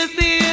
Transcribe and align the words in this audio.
decirte 0.00 0.48
al 0.48 0.49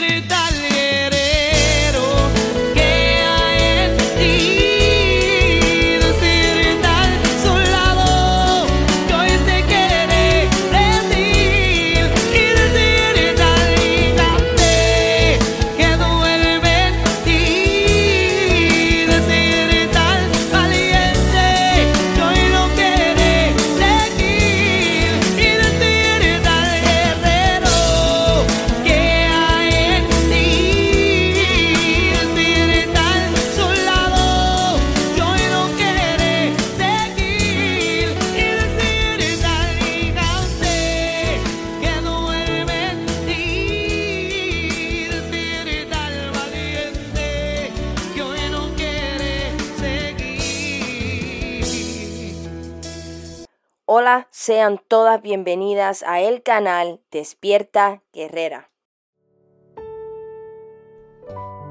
Hola, 54.00 54.28
sean 54.30 54.80
todas 54.88 55.24
bienvenidas 55.24 56.04
a 56.04 56.22
el 56.22 56.44
canal 56.44 57.02
Despierta 57.10 58.04
Guerrera. 58.14 58.70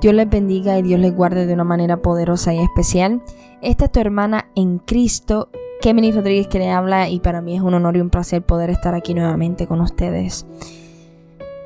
Dios 0.00 0.12
les 0.12 0.28
bendiga 0.28 0.76
y 0.76 0.82
Dios 0.82 0.98
les 0.98 1.14
guarde 1.14 1.46
de 1.46 1.54
una 1.54 1.62
manera 1.62 2.02
poderosa 2.02 2.52
y 2.52 2.58
especial. 2.58 3.22
Esta 3.62 3.84
es 3.84 3.92
tu 3.92 4.00
hermana 4.00 4.50
en 4.56 4.80
Cristo, 4.80 5.50
Kemini 5.80 6.10
Rodríguez 6.10 6.48
que 6.48 6.58
le 6.58 6.72
habla 6.72 7.08
y 7.08 7.20
para 7.20 7.40
mí 7.42 7.54
es 7.54 7.62
un 7.62 7.74
honor 7.74 7.96
y 7.96 8.00
un 8.00 8.10
placer 8.10 8.42
poder 8.42 8.70
estar 8.70 8.96
aquí 8.96 9.14
nuevamente 9.14 9.68
con 9.68 9.80
ustedes. 9.80 10.48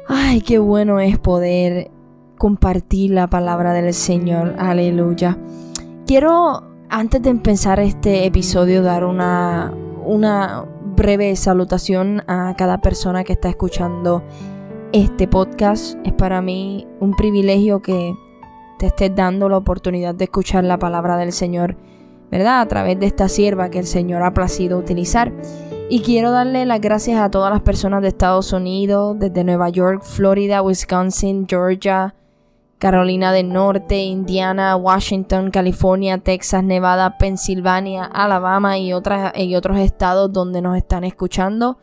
Ay, 0.08 0.42
qué 0.42 0.58
bueno 0.58 1.00
es 1.00 1.18
poder 1.18 1.90
compartir 2.36 3.12
la 3.12 3.28
palabra 3.28 3.72
del 3.72 3.94
Señor. 3.94 4.56
Aleluya. 4.58 5.38
Quiero, 6.06 6.64
antes 6.90 7.22
de 7.22 7.30
empezar 7.30 7.80
este 7.80 8.26
episodio, 8.26 8.82
dar 8.82 9.06
una, 9.06 9.72
una 10.04 10.64
breve 10.96 11.34
salutación 11.36 12.22
a 12.26 12.54
cada 12.56 12.80
persona 12.80 13.24
que 13.24 13.32
está 13.32 13.48
escuchando 13.48 14.22
este 14.92 15.28
podcast. 15.28 15.96
Es 16.04 16.12
para 16.12 16.42
mí 16.42 16.86
un 17.00 17.14
privilegio 17.14 17.80
que 17.80 18.14
te 18.78 18.86
estés 18.86 19.14
dando 19.14 19.48
la 19.48 19.58
oportunidad 19.58 20.14
de 20.14 20.24
escuchar 20.24 20.64
la 20.64 20.78
palabra 20.78 21.16
del 21.16 21.32
Señor, 21.32 21.76
¿verdad? 22.30 22.60
A 22.60 22.66
través 22.66 22.98
de 22.98 23.06
esta 23.06 23.28
sierva 23.28 23.70
que 23.70 23.78
el 23.78 23.86
Señor 23.86 24.22
ha 24.22 24.32
placido 24.32 24.78
utilizar. 24.78 25.32
Y 25.88 26.02
quiero 26.02 26.30
darle 26.30 26.66
las 26.66 26.80
gracias 26.80 27.20
a 27.20 27.30
todas 27.30 27.52
las 27.52 27.62
personas 27.62 28.02
de 28.02 28.08
Estados 28.08 28.52
Unidos, 28.52 29.18
desde 29.18 29.42
Nueva 29.42 29.70
York, 29.70 30.02
Florida, 30.02 30.62
Wisconsin, 30.62 31.46
Georgia, 31.48 32.14
Carolina 32.80 33.30
del 33.30 33.52
Norte, 33.52 33.98
Indiana, 33.98 34.74
Washington, 34.74 35.50
California, 35.50 36.16
Texas, 36.16 36.64
Nevada, 36.64 37.18
Pensilvania, 37.18 38.06
Alabama 38.06 38.78
y, 38.78 38.94
otras, 38.94 39.36
y 39.36 39.54
otros 39.54 39.78
estados 39.78 40.32
donde 40.32 40.62
nos 40.62 40.78
están 40.78 41.04
escuchando. 41.04 41.76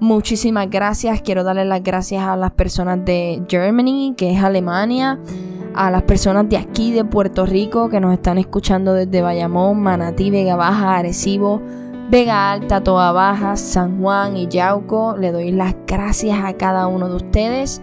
Muchísimas 0.00 0.68
gracias. 0.68 1.22
Quiero 1.22 1.44
darle 1.44 1.64
las 1.64 1.84
gracias 1.84 2.24
a 2.24 2.34
las 2.34 2.50
personas 2.50 3.04
de 3.04 3.44
Germany, 3.48 4.14
que 4.16 4.32
es 4.32 4.42
Alemania, 4.42 5.20
a 5.72 5.88
las 5.92 6.02
personas 6.02 6.48
de 6.48 6.56
aquí 6.56 6.90
de 6.90 7.04
Puerto 7.04 7.46
Rico 7.46 7.88
que 7.88 8.00
nos 8.00 8.12
están 8.12 8.36
escuchando 8.36 8.92
desde 8.92 9.22
Bayamón, 9.22 9.80
Manatí, 9.80 10.32
Vega 10.32 10.56
Baja, 10.56 10.96
Arecibo, 10.96 11.62
Vega 12.10 12.50
Alta, 12.50 12.82
Toa 12.82 13.12
Baja, 13.12 13.56
San 13.56 14.00
Juan 14.00 14.36
y 14.36 14.48
Yauco. 14.48 15.16
Le 15.16 15.30
doy 15.30 15.52
las 15.52 15.76
gracias 15.86 16.44
a 16.44 16.54
cada 16.54 16.88
uno 16.88 17.08
de 17.08 17.14
ustedes. 17.14 17.80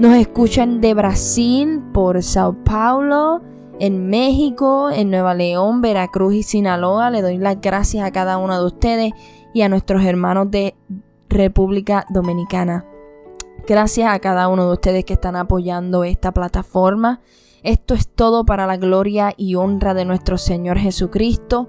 Nos 0.00 0.16
escuchan 0.16 0.80
de 0.80 0.94
Brasil, 0.94 1.82
por 1.92 2.22
Sao 2.22 2.54
Paulo, 2.64 3.42
en 3.78 4.08
México, 4.08 4.88
en 4.90 5.10
Nueva 5.10 5.34
León, 5.34 5.82
Veracruz 5.82 6.36
y 6.36 6.42
Sinaloa. 6.42 7.10
Le 7.10 7.20
doy 7.20 7.36
las 7.36 7.60
gracias 7.60 8.06
a 8.06 8.10
cada 8.10 8.38
uno 8.38 8.58
de 8.58 8.64
ustedes 8.64 9.12
y 9.52 9.60
a 9.60 9.68
nuestros 9.68 10.02
hermanos 10.02 10.50
de 10.50 10.74
República 11.28 12.06
Dominicana. 12.08 12.86
Gracias 13.68 14.10
a 14.10 14.18
cada 14.20 14.48
uno 14.48 14.68
de 14.68 14.72
ustedes 14.72 15.04
que 15.04 15.12
están 15.12 15.36
apoyando 15.36 16.02
esta 16.02 16.32
plataforma. 16.32 17.20
Esto 17.62 17.92
es 17.92 18.08
todo 18.08 18.46
para 18.46 18.66
la 18.66 18.78
gloria 18.78 19.34
y 19.36 19.56
honra 19.56 19.92
de 19.92 20.06
nuestro 20.06 20.38
Señor 20.38 20.78
Jesucristo. 20.78 21.68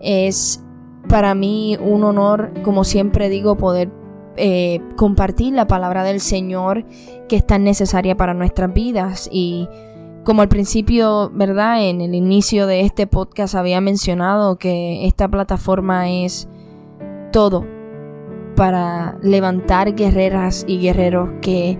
Es 0.00 0.60
para 1.08 1.36
mí 1.36 1.78
un 1.80 2.02
honor, 2.02 2.52
como 2.64 2.82
siempre 2.82 3.28
digo, 3.28 3.56
poder 3.56 3.99
eh, 4.36 4.80
compartir 4.96 5.52
la 5.52 5.66
palabra 5.66 6.04
del 6.04 6.20
Señor 6.20 6.84
que 7.28 7.36
es 7.36 7.46
tan 7.46 7.64
necesaria 7.64 8.16
para 8.16 8.34
nuestras 8.34 8.72
vidas. 8.72 9.28
Y 9.32 9.68
como 10.24 10.42
al 10.42 10.48
principio, 10.48 11.30
¿verdad? 11.32 11.82
En 11.82 12.00
el 12.00 12.14
inicio 12.14 12.66
de 12.66 12.82
este 12.82 13.06
podcast 13.06 13.54
había 13.54 13.80
mencionado 13.80 14.58
que 14.58 15.06
esta 15.06 15.28
plataforma 15.28 16.10
es 16.10 16.48
todo 17.32 17.66
para 18.56 19.16
levantar 19.22 19.94
guerreras 19.94 20.64
y 20.68 20.78
guerreros 20.78 21.30
que 21.40 21.78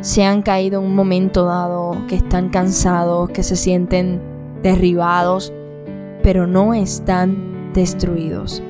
se 0.00 0.24
han 0.24 0.42
caído 0.42 0.80
en 0.80 0.86
un 0.86 0.94
momento 0.94 1.44
dado, 1.44 1.96
que 2.08 2.16
están 2.16 2.48
cansados, 2.50 3.30
que 3.30 3.42
se 3.42 3.56
sienten 3.56 4.20
derribados, 4.62 5.52
pero 6.22 6.46
no 6.46 6.74
están 6.74 7.72
destruidos. 7.74 8.62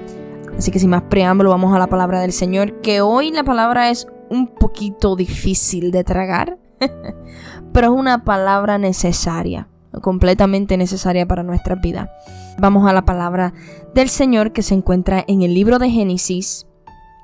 Así 0.56 0.70
que 0.70 0.78
sin 0.78 0.90
más 0.90 1.02
preámbulo, 1.02 1.50
vamos 1.50 1.74
a 1.74 1.78
la 1.78 1.86
palabra 1.86 2.20
del 2.20 2.32
Señor, 2.32 2.80
que 2.80 3.00
hoy 3.00 3.30
la 3.30 3.44
palabra 3.44 3.90
es 3.90 4.06
un 4.28 4.46
poquito 4.48 5.16
difícil 5.16 5.90
de 5.90 6.04
tragar, 6.04 6.58
pero 7.72 7.92
es 7.92 7.98
una 7.98 8.24
palabra 8.24 8.78
necesaria, 8.78 9.68
completamente 10.02 10.76
necesaria 10.76 11.26
para 11.26 11.42
nuestra 11.42 11.74
vida. 11.74 12.10
Vamos 12.58 12.88
a 12.88 12.92
la 12.92 13.04
palabra 13.04 13.54
del 13.94 14.08
Señor 14.08 14.52
que 14.52 14.62
se 14.62 14.74
encuentra 14.74 15.24
en 15.26 15.42
el 15.42 15.54
libro 15.54 15.78
de 15.78 15.90
Génesis, 15.90 16.66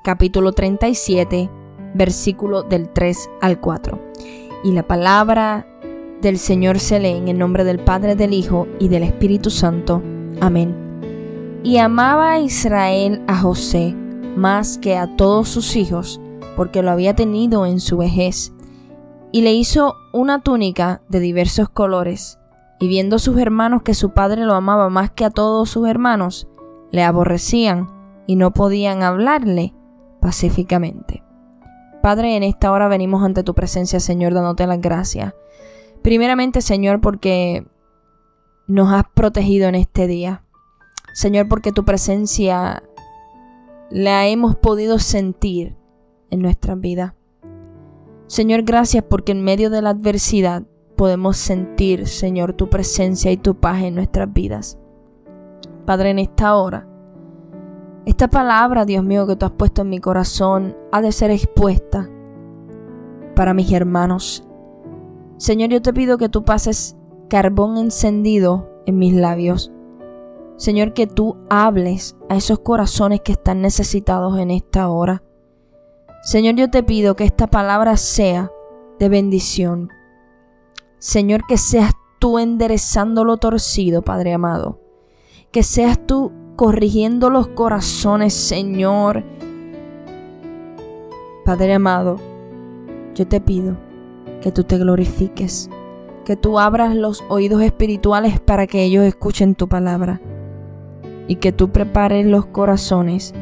capítulo 0.03 0.51
37, 0.51 1.49
versículo 1.93 2.63
del 2.63 2.89
3 2.89 3.29
al 3.41 3.59
4. 3.59 3.99
Y 4.63 4.71
la 4.71 4.83
palabra 4.83 5.67
del 6.21 6.37
Señor 6.37 6.79
se 6.79 6.99
lee 6.99 7.17
en 7.17 7.27
el 7.27 7.37
nombre 7.37 7.63
del 7.63 7.79
Padre, 7.79 8.15
del 8.15 8.33
Hijo 8.33 8.67
y 8.79 8.87
del 8.87 9.03
Espíritu 9.03 9.49
Santo. 9.49 10.01
Amén. 10.41 10.86
Y 11.63 11.77
amaba 11.77 12.33
a 12.33 12.39
Israel 12.39 13.23
a 13.27 13.37
José 13.37 13.93
más 14.37 14.77
que 14.77 14.95
a 14.95 15.15
todos 15.15 15.49
sus 15.49 15.75
hijos, 15.75 16.21
porque 16.55 16.83
lo 16.83 16.91
había 16.91 17.15
tenido 17.15 17.65
en 17.65 17.79
su 17.79 17.97
vejez. 17.97 18.53
Y 19.31 19.41
le 19.41 19.53
hizo 19.53 19.95
una 20.13 20.41
túnica 20.41 21.01
de 21.09 21.19
diversos 21.19 21.69
colores, 21.69 22.39
y 22.79 22.87
viendo 22.87 23.19
sus 23.19 23.37
hermanos 23.39 23.81
que 23.81 23.93
su 23.93 24.11
padre 24.11 24.45
lo 24.45 24.53
amaba 24.53 24.89
más 24.89 25.11
que 25.11 25.25
a 25.25 25.31
todos 25.31 25.69
sus 25.69 25.87
hermanos, 25.87 26.47
le 26.91 27.03
aborrecían 27.03 27.89
y 28.27 28.35
no 28.35 28.51
podían 28.53 29.03
hablarle 29.03 29.73
pacíficamente. 30.21 31.23
Padre, 32.01 32.37
en 32.37 32.43
esta 32.43 32.71
hora 32.71 32.87
venimos 32.87 33.23
ante 33.23 33.43
tu 33.43 33.55
presencia, 33.55 33.99
Señor, 33.99 34.33
dándote 34.33 34.67
las 34.67 34.79
gracias. 34.79 35.33
Primeramente, 36.03 36.61
Señor, 36.61 37.01
porque 37.01 37.65
nos 38.67 38.93
has 38.93 39.03
protegido 39.13 39.67
en 39.67 39.75
este 39.75 40.07
día. 40.07 40.43
Señor, 41.17 41.47
porque 41.47 41.71
tu 41.71 41.83
presencia 41.83 42.83
la 43.89 44.27
hemos 44.27 44.55
podido 44.55 44.99
sentir 44.99 45.75
en 46.29 46.43
nuestra 46.43 46.75
vida. 46.75 47.15
Señor, 48.27 48.61
gracias 48.61 49.03
porque 49.03 49.31
en 49.31 49.43
medio 49.43 49.71
de 49.71 49.81
la 49.81 49.89
adversidad 49.89 50.67
podemos 50.95 51.37
sentir, 51.37 52.07
Señor, 52.07 52.53
tu 52.53 52.69
presencia 52.69 53.31
y 53.31 53.37
tu 53.37 53.55
paz 53.55 53.81
en 53.81 53.95
nuestras 53.95 54.31
vidas. 54.31 54.77
Padre, 55.87 56.11
en 56.11 56.19
esta 56.19 56.55
hora, 56.55 56.87
esta 58.05 58.27
palabra, 58.27 58.85
Dios 58.85 59.03
mío, 59.03 59.25
que 59.25 59.35
tú 59.35 59.47
has 59.47 59.53
puesto 59.53 59.81
en 59.81 59.89
mi 59.89 59.99
corazón, 59.99 60.77
ha 60.91 61.01
de 61.01 61.11
ser 61.11 61.31
expuesta 61.31 62.07
para 63.35 63.55
mis 63.55 63.73
hermanos. 63.73 64.47
Señor, 65.37 65.69
yo 65.69 65.81
te 65.81 65.93
pido 65.93 66.19
que 66.19 66.29
tú 66.29 66.45
pases 66.45 66.95
carbón 67.27 67.79
encendido 67.79 68.69
en 68.85 68.99
mis 68.99 69.15
labios. 69.15 69.71
Señor, 70.57 70.93
que 70.93 71.05
tú 71.05 71.37
hables 71.49 72.17
a 72.29 72.35
esos 72.35 72.59
corazones 72.59 73.21
que 73.21 73.33
están 73.33 73.61
necesitados 73.61 74.39
en 74.39 74.49
esta 74.49 74.89
hora. 74.89 75.21
Señor, 76.23 76.55
yo 76.55 76.69
te 76.71 76.81
pido 76.81 77.15
que 77.15 77.25
esta 77.25 77.45
palabra 77.45 77.95
sea 77.95 78.51
de 78.99 79.07
bendición. 79.07 79.89
Señor, 80.97 81.45
que 81.47 81.57
seas 81.57 81.93
tú 82.19 82.39
enderezando 82.39 83.23
lo 83.23 83.37
torcido, 83.37 84.01
Padre 84.01 84.33
amado. 84.33 84.81
Que 85.51 85.61
seas 85.61 86.05
tú 86.07 86.31
corrigiendo 86.55 87.29
los 87.29 87.49
corazones, 87.49 88.33
Señor. 88.33 89.23
Padre 91.45 91.75
amado, 91.75 92.17
yo 93.13 93.27
te 93.27 93.39
pido 93.39 93.77
que 94.41 94.51
tú 94.51 94.63
te 94.63 94.79
glorifiques, 94.79 95.69
que 96.25 96.35
tú 96.35 96.57
abras 96.57 96.95
los 96.95 97.23
oídos 97.29 97.61
espirituales 97.61 98.39
para 98.39 98.65
que 98.65 98.83
ellos 98.83 99.05
escuchen 99.05 99.53
tu 99.53 99.69
palabra 99.69 100.19
y 101.27 101.35
que 101.35 101.51
tú 101.51 101.71
prepares 101.71 102.25
los 102.25 102.45
corazones 102.45 103.33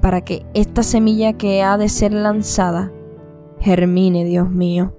para 0.00 0.22
que 0.22 0.44
esta 0.54 0.82
semilla 0.82 1.34
que 1.34 1.62
ha 1.62 1.78
de 1.78 1.88
ser 1.88 2.12
lanzada 2.12 2.92
germine, 3.60 4.24
Dios 4.24 4.50
mío. 4.50 4.94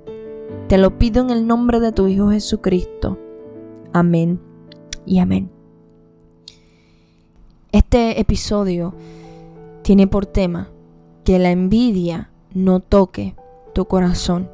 Te 0.68 0.78
lo 0.78 0.98
pido 0.98 1.22
en 1.22 1.30
el 1.30 1.46
nombre 1.46 1.80
de 1.80 1.92
tu 1.92 2.08
Hijo 2.08 2.32
Jesucristo. 2.32 3.20
Amén 3.92 4.40
y 5.06 5.20
amén. 5.20 5.52
Este 7.72 8.20
episodio 8.20 8.94
tiene 9.82 10.08
por 10.08 10.26
tema 10.26 10.70
que 11.26 11.40
la 11.40 11.52
envidia 11.52 12.32
no 12.54 12.80
toque 12.80 13.36
tu 13.74 13.86
corazón. 13.86 14.50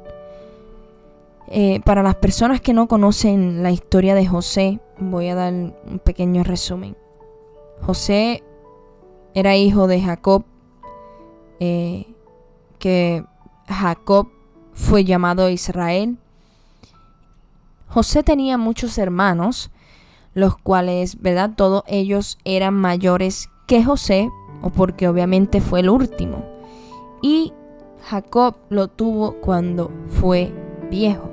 Eh, 1.48 1.82
para 1.84 2.04
las 2.04 2.16
personas 2.16 2.62
que 2.62 2.74
no 2.74 2.88
conocen 2.88 3.62
la 3.62 3.72
historia 3.72 4.16
de 4.16 4.26
José, 4.26 4.80
voy 5.00 5.28
a 5.28 5.36
dar 5.36 5.54
un 5.54 6.00
pequeño 6.04 6.44
resumen. 6.44 6.96
José 7.82 8.44
era 9.34 9.56
hijo 9.56 9.88
de 9.88 10.02
Jacob, 10.02 10.44
eh, 11.60 12.14
que 12.78 13.26
Jacob 13.68 14.28
fue 14.74 15.04
llamado 15.04 15.50
Israel. 15.50 16.18
José 17.88 18.24
tenía 18.24 18.58
muchos 18.58 18.98
hermanos, 18.98 19.72
los 20.34 20.58
cuales, 20.58 21.22
¿verdad? 21.22 21.52
Todos 21.56 21.84
ellos 21.88 22.38
eran 22.46 22.76
mayores 22.76 23.50
que 23.68 23.84
José, 23.84 24.30
o 24.62 24.70
porque 24.70 25.08
obviamente 25.08 25.62
fue 25.62 25.82
el 25.82 25.90
último. 25.90 26.46
Y 27.22 27.54
Jacob 28.04 28.56
lo 28.70 28.88
tuvo 28.88 29.34
cuando 29.42 29.92
fue 30.10 30.54
viejo. 30.90 31.30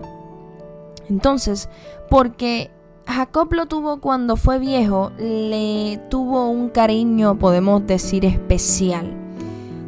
Entonces, 1.09 1.69
porque 2.11 2.71
Jacob 3.07 3.53
lo 3.53 3.67
tuvo 3.67 4.01
cuando 4.01 4.37
fue 4.37 4.59
viejo, 4.59 5.13
le 5.19 6.01
tuvo 6.11 6.49
un 6.51 6.69
cariño, 6.69 7.39
podemos 7.39 7.87
decir, 7.87 8.25
especial. 8.25 9.13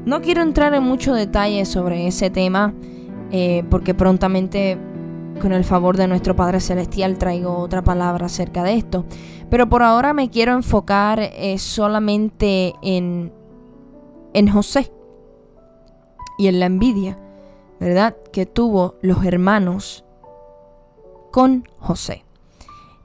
No 0.06 0.22
quiero 0.22 0.42
entrar 0.42 0.72
en 0.74 0.84
mucho 0.84 1.12
detalle 1.14 1.66
sobre 1.66 2.06
ese 2.06 2.30
tema, 2.30 2.72
eh, 3.30 3.64
porque 3.68 3.92
prontamente, 3.92 4.78
con 5.42 5.52
el 5.52 5.64
favor 5.64 5.96
de 5.96 6.06
nuestro 6.06 6.36
Padre 6.36 6.60
Celestial, 6.60 7.18
traigo 7.18 7.58
otra 7.58 7.82
palabra 7.82 8.26
acerca 8.26 8.62
de 8.62 8.74
esto. 8.74 9.04
Pero 9.50 9.68
por 9.68 9.82
ahora 9.82 10.12
me 10.12 10.30
quiero 10.30 10.52
enfocar 10.52 11.20
eh, 11.20 11.58
solamente 11.58 12.74
en, 12.82 13.32
en 14.32 14.48
José 14.48 14.92
y 16.38 16.46
en 16.46 16.60
la 16.60 16.66
envidia, 16.66 17.18
¿verdad? 17.80 18.16
Que 18.32 18.46
tuvo 18.46 18.94
los 19.02 19.24
hermanos 19.24 20.04
con 21.32 21.64
José. 21.78 22.27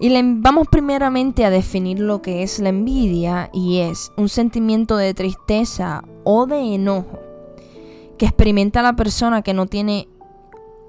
Y 0.03 0.09
le, 0.09 0.21
vamos 0.21 0.67
primeramente 0.67 1.45
a 1.45 1.49
definir 1.49 1.97
lo 2.01 2.21
que 2.21 2.43
es 2.43 2.59
la 2.59 2.67
envidia 2.67 3.49
y 3.53 3.77
es 3.77 4.11
un 4.17 4.27
sentimiento 4.27 4.97
de 4.97 5.13
tristeza 5.13 6.03
o 6.25 6.45
de 6.45 6.75
enojo 6.75 7.21
que 8.17 8.25
experimenta 8.25 8.81
la 8.81 8.97
persona 8.97 9.43
que 9.43 9.53
no 9.53 9.65
tiene 9.65 10.09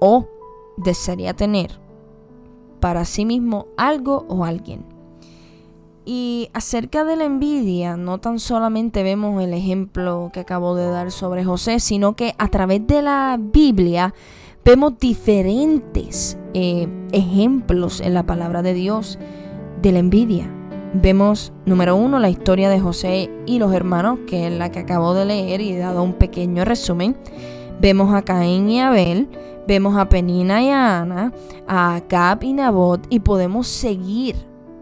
o 0.01 0.27
desearía 0.75 1.33
tener 1.33 1.79
para 2.81 3.05
sí 3.05 3.23
mismo 3.23 3.67
algo 3.77 4.25
o 4.27 4.43
alguien. 4.43 4.85
Y 6.03 6.49
acerca 6.51 7.05
de 7.05 7.15
la 7.15 7.23
envidia, 7.23 7.95
no 7.95 8.17
tan 8.17 8.37
solamente 8.37 9.01
vemos 9.01 9.41
el 9.41 9.53
ejemplo 9.53 10.29
que 10.33 10.41
acabo 10.41 10.75
de 10.75 10.89
dar 10.89 11.09
sobre 11.11 11.45
José, 11.45 11.79
sino 11.79 12.17
que 12.17 12.35
a 12.37 12.49
través 12.49 12.85
de 12.85 13.01
la 13.01 13.37
Biblia 13.39 14.13
vemos 14.65 14.97
diferentes 14.97 16.39
eh, 16.55 16.87
ejemplos 17.11 18.01
en 18.01 18.15
la 18.15 18.23
palabra 18.25 18.63
de 18.63 18.73
Dios 18.73 19.19
de 19.83 19.91
la 19.91 19.99
envidia. 19.99 20.51
Vemos, 20.93 21.53
número 21.67 21.95
uno, 21.95 22.17
la 22.17 22.29
historia 22.29 22.67
de 22.69 22.79
José 22.79 23.29
y 23.45 23.59
los 23.59 23.71
hermanos, 23.73 24.19
que 24.27 24.47
es 24.47 24.53
la 24.53 24.71
que 24.71 24.79
acabo 24.79 25.13
de 25.13 25.25
leer 25.25 25.61
y 25.61 25.73
he 25.73 25.77
dado 25.77 26.01
un 26.01 26.13
pequeño 26.13 26.65
resumen. 26.65 27.15
Vemos 27.79 28.11
a 28.15 28.23
Caín 28.23 28.67
y 28.67 28.81
Abel, 28.81 29.29
vemos 29.67 29.97
a 29.97 30.09
Penina 30.09 30.63
y 30.63 30.69
a 30.69 31.01
Ana, 31.01 31.31
a 31.67 31.95
Acab 31.95 32.43
y 32.43 32.53
Nabot, 32.53 33.05
y 33.11 33.19
podemos 33.19 33.67
seguir 33.67 34.35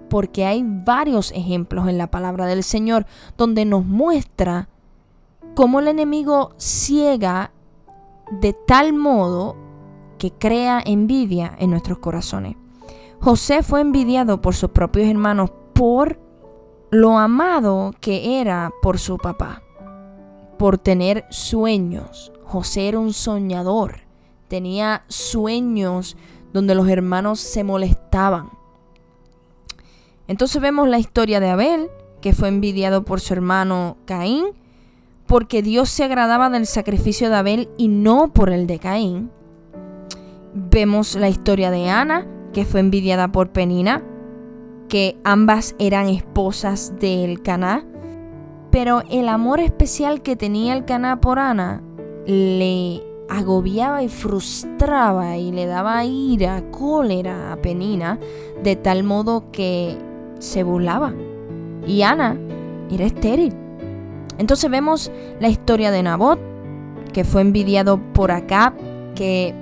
porque 0.09 0.45
hay 0.45 0.63
varios 0.65 1.31
ejemplos 1.31 1.89
en 1.89 1.97
la 1.97 2.07
palabra 2.07 2.45
del 2.45 2.63
Señor 2.63 3.05
donde 3.35 3.65
nos 3.65 3.83
muestra 3.83 4.69
cómo 5.55 5.79
el 5.79 5.89
enemigo 5.89 6.53
ciega 6.57 7.51
de 8.31 8.53
tal 8.53 8.93
modo 8.93 9.62
que 10.23 10.31
crea 10.31 10.81
envidia 10.85 11.53
en 11.59 11.69
nuestros 11.69 11.97
corazones. 11.97 12.55
José 13.19 13.61
fue 13.61 13.81
envidiado 13.81 14.41
por 14.41 14.55
sus 14.55 14.69
propios 14.69 15.09
hermanos 15.09 15.51
por 15.73 16.17
lo 16.91 17.17
amado 17.17 17.93
que 17.99 18.39
era 18.39 18.71
por 18.81 18.99
su 18.99 19.17
papá, 19.17 19.63
por 20.57 20.77
tener 20.77 21.25
sueños. 21.29 22.31
José 22.45 22.87
era 22.87 22.99
un 22.99 23.11
soñador, 23.11 24.03
tenía 24.47 25.03
sueños 25.09 26.15
donde 26.53 26.73
los 26.73 26.87
hermanos 26.87 27.41
se 27.41 27.65
molestaban. 27.65 28.49
Entonces 30.29 30.61
vemos 30.61 30.87
la 30.87 30.99
historia 30.99 31.41
de 31.41 31.49
Abel, 31.49 31.89
que 32.21 32.31
fue 32.31 32.47
envidiado 32.47 33.03
por 33.03 33.19
su 33.19 33.33
hermano 33.33 33.97
Caín, 34.05 34.45
porque 35.27 35.61
Dios 35.61 35.89
se 35.89 36.05
agradaba 36.05 36.49
del 36.49 36.65
sacrificio 36.65 37.29
de 37.29 37.35
Abel 37.35 37.69
y 37.77 37.89
no 37.89 38.31
por 38.31 38.51
el 38.51 38.67
de 38.67 38.79
Caín. 38.79 39.29
Vemos 40.55 41.15
la 41.15 41.29
historia 41.29 41.71
de 41.71 41.89
Ana, 41.89 42.27
que 42.53 42.65
fue 42.65 42.79
envidiada 42.79 43.31
por 43.31 43.49
Penina, 43.49 44.03
que 44.87 45.17
ambas 45.23 45.75
eran 45.79 46.07
esposas 46.07 46.93
del 46.99 47.41
Caná, 47.41 47.85
pero 48.69 49.01
el 49.09 49.29
amor 49.29 49.59
especial 49.59 50.21
que 50.21 50.35
tenía 50.35 50.73
el 50.73 50.85
Caná 50.85 51.19
por 51.19 51.39
Ana 51.39 51.81
le 52.27 53.01
agobiaba 53.29 54.03
y 54.03 54.09
frustraba 54.09 55.37
y 55.37 55.51
le 55.51 55.65
daba 55.65 56.05
ira, 56.05 56.63
cólera 56.69 57.51
a 57.51 57.55
Penina, 57.57 58.19
de 58.63 58.75
tal 58.75 59.03
modo 59.03 59.51
que 59.51 59.97
se 60.37 60.61
burlaba. 60.61 61.13
Y 61.87 62.03
Ana 62.03 62.37
era 62.91 63.05
estéril. 63.05 63.53
Entonces 64.37 64.69
vemos 64.69 65.11
la 65.39 65.49
historia 65.49 65.89
de 65.89 66.03
Nabot, 66.03 66.39
que 67.11 67.23
fue 67.23 67.41
envidiado 67.41 67.99
por 68.13 68.31
Acab, 68.31 68.73
que 69.15 69.55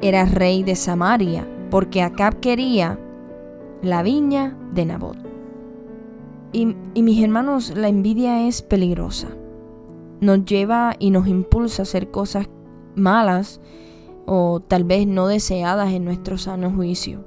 era 0.00 0.24
rey 0.24 0.62
de 0.62 0.76
Samaria, 0.76 1.46
porque 1.70 2.02
Acab 2.02 2.40
quería 2.40 2.98
la 3.82 4.02
viña 4.02 4.56
de 4.72 4.86
Nabot. 4.86 5.16
Y, 6.52 6.76
y, 6.94 7.02
mis 7.02 7.22
hermanos, 7.22 7.74
la 7.76 7.88
envidia 7.88 8.46
es 8.46 8.62
peligrosa. 8.62 9.28
Nos 10.20 10.44
lleva 10.44 10.96
y 10.98 11.10
nos 11.10 11.28
impulsa 11.28 11.82
a 11.82 11.84
hacer 11.84 12.10
cosas 12.10 12.48
malas 12.94 13.60
o 14.26 14.60
tal 14.60 14.84
vez 14.84 15.06
no 15.06 15.26
deseadas 15.26 15.92
en 15.92 16.04
nuestro 16.04 16.38
sano 16.38 16.70
juicio. 16.70 17.24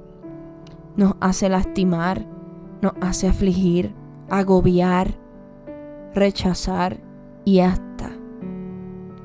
Nos 0.96 1.14
hace 1.20 1.48
lastimar, 1.48 2.26
nos 2.80 2.92
hace 3.00 3.28
afligir, 3.28 3.94
agobiar, 4.28 5.14
rechazar 6.14 7.00
y 7.44 7.60
hasta 7.60 8.10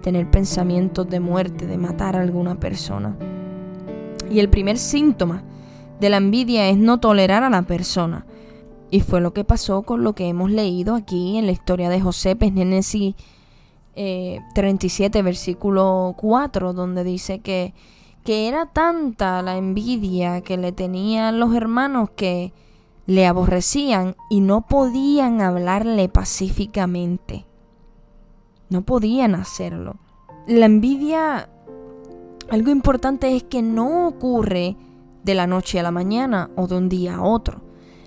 tener 0.02 0.30
pensamientos 0.32 1.10
de 1.10 1.20
muerte, 1.20 1.68
de 1.68 1.78
matar 1.78 2.16
a 2.16 2.22
alguna 2.22 2.60
persona. 2.60 3.18
Y 4.30 4.40
el 4.40 4.50
primer 4.50 4.78
síntoma 4.78 5.44
de 6.00 6.10
la 6.10 6.18
envidia 6.18 6.70
es 6.70 6.78
no 6.78 7.00
tolerar 7.00 7.44
a 7.44 7.50
la 7.50 7.62
persona. 7.64 8.26
Y 8.90 9.02
fue 9.02 9.22
lo 9.22 9.34
que 9.34 9.44
pasó 9.44 9.84
con 9.84 10.04
lo 10.04 10.14
que 10.14 10.28
hemos 10.28 10.52
leído 10.52 10.96
aquí 10.96 11.38
en 11.38 11.46
la 11.46 11.52
historia 11.52 11.90
de 11.90 12.02
José, 12.02 12.38
en 12.40 12.56
Génesis 12.56 13.16
37, 14.54 15.22
versículo 15.24 16.14
4, 16.18 16.74
donde 16.74 17.04
dice 17.04 17.40
que, 17.40 17.74
que 18.24 18.48
era 18.48 18.68
tanta 18.68 19.42
la 19.42 19.58
envidia 19.58 20.42
que 20.42 20.58
le 20.58 20.72
tenían 20.72 21.40
los 21.40 21.56
hermanos 21.56 22.12
que 22.16 22.54
le 23.08 23.26
aborrecían 23.26 24.16
y 24.30 24.42
no 24.42 24.68
podían 24.68 25.42
hablarle 25.42 26.10
pacíficamente. 26.10 27.46
No 28.70 28.84
podían 28.84 29.34
hacerlo. 29.34 29.96
La 30.46 30.66
envidia, 30.66 31.50
algo 32.50 32.72
importante 32.72 33.36
es 33.36 33.44
que 33.44 33.62
no 33.62 34.08
ocurre 34.08 34.76
de 35.24 35.36
la 35.36 35.48
noche 35.48 35.80
a 35.80 35.84
la 35.84 35.92
mañana 35.92 36.50
o 36.56 36.68
de 36.68 36.78
un 36.78 36.90
día 36.90 37.16
a 37.16 37.24
otro. 37.24 37.62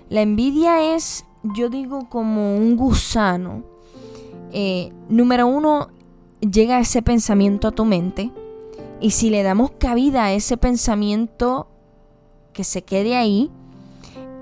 La 0.09 0.21
envidia 0.21 0.95
es, 0.95 1.25
yo 1.43 1.69
digo, 1.69 2.09
como 2.09 2.57
un 2.57 2.75
gusano. 2.75 3.63
Eh, 4.51 4.91
número 5.07 5.47
uno, 5.47 5.89
llega 6.39 6.79
ese 6.79 7.01
pensamiento 7.01 7.67
a 7.67 7.71
tu 7.71 7.85
mente 7.85 8.31
y 8.99 9.11
si 9.11 9.29
le 9.29 9.43
damos 9.43 9.71
cabida 9.71 10.25
a 10.25 10.33
ese 10.33 10.57
pensamiento 10.57 11.67
que 12.53 12.63
se 12.63 12.83
quede 12.83 13.15
ahí, 13.15 13.51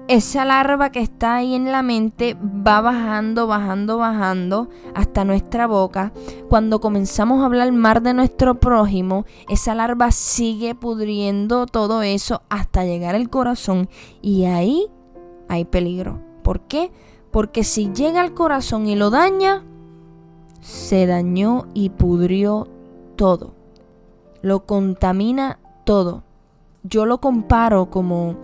esa 0.10 0.44
larva 0.44 0.92
que 0.92 1.02
está 1.02 1.36
ahí 1.36 1.54
en 1.54 1.72
la 1.72 1.84
mente 1.84 2.36
va 2.42 2.82
bajando, 2.82 3.46
bajando, 3.46 4.00
bajando 4.00 4.68
hasta 4.96 5.24
nuestra 5.24 5.68
boca. 5.68 6.12
Cuando 6.50 6.82
comenzamos 6.82 7.42
a 7.42 7.46
hablar 7.46 7.72
mal 7.72 8.02
de 8.02 8.16
nuestro 8.16 8.60
prójimo, 8.60 9.26
esa 9.50 9.76
larva 9.76 10.12
sigue 10.12 10.74
pudriendo 10.74 11.68
todo 11.68 12.02
eso 12.02 12.42
hasta 12.50 12.86
llegar 12.86 13.14
al 13.14 13.30
corazón 13.30 13.88
y 14.20 14.46
ahí 14.46 14.88
hay 15.48 15.66
peligro. 15.66 16.20
¿Por 16.42 16.62
qué? 16.62 16.92
Porque 17.30 17.64
si 17.64 17.94
llega 17.94 18.22
al 18.22 18.34
corazón 18.34 18.88
y 18.88 18.96
lo 18.96 19.12
daña, 19.12 19.64
se 20.60 21.06
dañó 21.06 21.68
y 21.76 21.92
pudrió 21.92 22.68
todo. 23.16 23.54
Lo 24.42 24.66
contamina 24.66 25.60
todo. 25.86 26.24
Yo 26.82 27.06
lo 27.06 27.22
comparo 27.22 27.92
como 27.92 28.38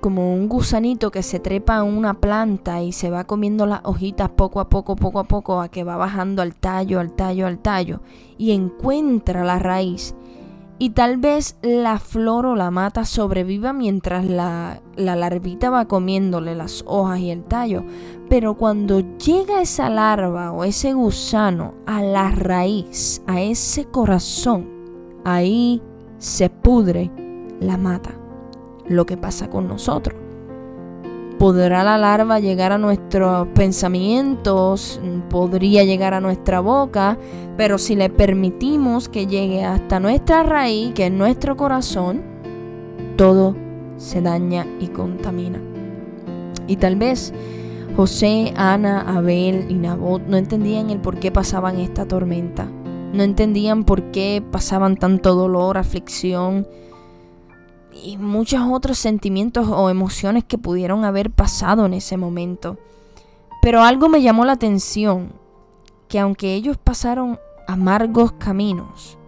como 0.00 0.32
un 0.32 0.48
gusanito 0.48 1.10
que 1.10 1.22
se 1.22 1.40
trepa 1.40 1.78
en 1.78 1.84
una 1.84 2.14
planta 2.14 2.82
y 2.82 2.92
se 2.92 3.10
va 3.10 3.24
comiendo 3.24 3.66
las 3.66 3.80
hojitas 3.84 4.30
poco 4.30 4.60
a 4.60 4.68
poco, 4.68 4.96
poco 4.96 5.18
a 5.18 5.24
poco, 5.24 5.60
a 5.60 5.68
que 5.68 5.84
va 5.84 5.96
bajando 5.96 6.42
al 6.42 6.54
tallo, 6.54 7.00
al 7.00 7.12
tallo, 7.12 7.46
al 7.46 7.58
tallo, 7.58 8.00
y 8.36 8.52
encuentra 8.52 9.44
la 9.44 9.58
raíz. 9.58 10.14
Y 10.80 10.90
tal 10.90 11.16
vez 11.16 11.58
la 11.60 11.98
flor 11.98 12.46
o 12.46 12.54
la 12.54 12.70
mata 12.70 13.04
sobreviva 13.04 13.72
mientras 13.72 14.24
la, 14.24 14.80
la 14.94 15.16
larvita 15.16 15.70
va 15.70 15.86
comiéndole 15.86 16.54
las 16.54 16.84
hojas 16.86 17.18
y 17.18 17.30
el 17.30 17.42
tallo. 17.42 17.84
Pero 18.28 18.54
cuando 18.54 19.00
llega 19.18 19.60
esa 19.60 19.90
larva 19.90 20.52
o 20.52 20.62
ese 20.62 20.92
gusano 20.92 21.74
a 21.86 22.00
la 22.00 22.30
raíz, 22.30 23.22
a 23.26 23.40
ese 23.40 23.86
corazón, 23.86 24.68
ahí 25.24 25.82
se 26.18 26.48
pudre 26.48 27.10
la 27.58 27.76
mata 27.76 28.17
lo 28.88 29.06
que 29.06 29.16
pasa 29.16 29.48
con 29.50 29.68
nosotros. 29.68 30.18
¿Podrá 31.38 31.84
la 31.84 31.98
larva 31.98 32.40
llegar 32.40 32.72
a 32.72 32.78
nuestros 32.78 33.46
pensamientos? 33.54 35.00
¿Podría 35.30 35.84
llegar 35.84 36.12
a 36.12 36.20
nuestra 36.20 36.58
boca? 36.58 37.16
Pero 37.56 37.78
si 37.78 37.94
le 37.94 38.10
permitimos 38.10 39.08
que 39.08 39.28
llegue 39.28 39.64
hasta 39.64 40.00
nuestra 40.00 40.42
raíz, 40.42 40.94
que 40.94 41.06
es 41.06 41.12
nuestro 41.12 41.56
corazón, 41.56 42.22
todo 43.16 43.54
se 43.96 44.20
daña 44.20 44.66
y 44.80 44.88
contamina. 44.88 45.60
Y 46.66 46.76
tal 46.76 46.96
vez 46.96 47.32
José, 47.96 48.52
Ana, 48.56 49.00
Abel 49.00 49.66
y 49.68 49.74
Nabot 49.74 50.22
no 50.26 50.36
entendían 50.36 50.90
el 50.90 51.00
por 51.00 51.18
qué 51.18 51.30
pasaban 51.30 51.78
esta 51.78 52.06
tormenta. 52.06 52.68
No 53.12 53.22
entendían 53.22 53.84
por 53.84 54.10
qué 54.10 54.42
pasaban 54.52 54.96
tanto 54.96 55.34
dolor, 55.34 55.78
aflicción, 55.78 56.66
y 58.02 58.16
muchos 58.18 58.62
otros 58.70 58.98
sentimientos 58.98 59.68
o 59.68 59.90
emociones 59.90 60.44
que 60.44 60.58
pudieron 60.58 61.04
haber 61.04 61.30
pasado 61.30 61.86
en 61.86 61.94
ese 61.94 62.16
momento. 62.16 62.78
Pero 63.62 63.82
algo 63.82 64.08
me 64.08 64.22
llamó 64.22 64.44
la 64.44 64.52
atención, 64.52 65.32
que 66.08 66.18
aunque 66.18 66.54
ellos 66.54 66.76
pasaron 66.78 67.38
amargos 67.66 68.32
caminos, 68.32 69.18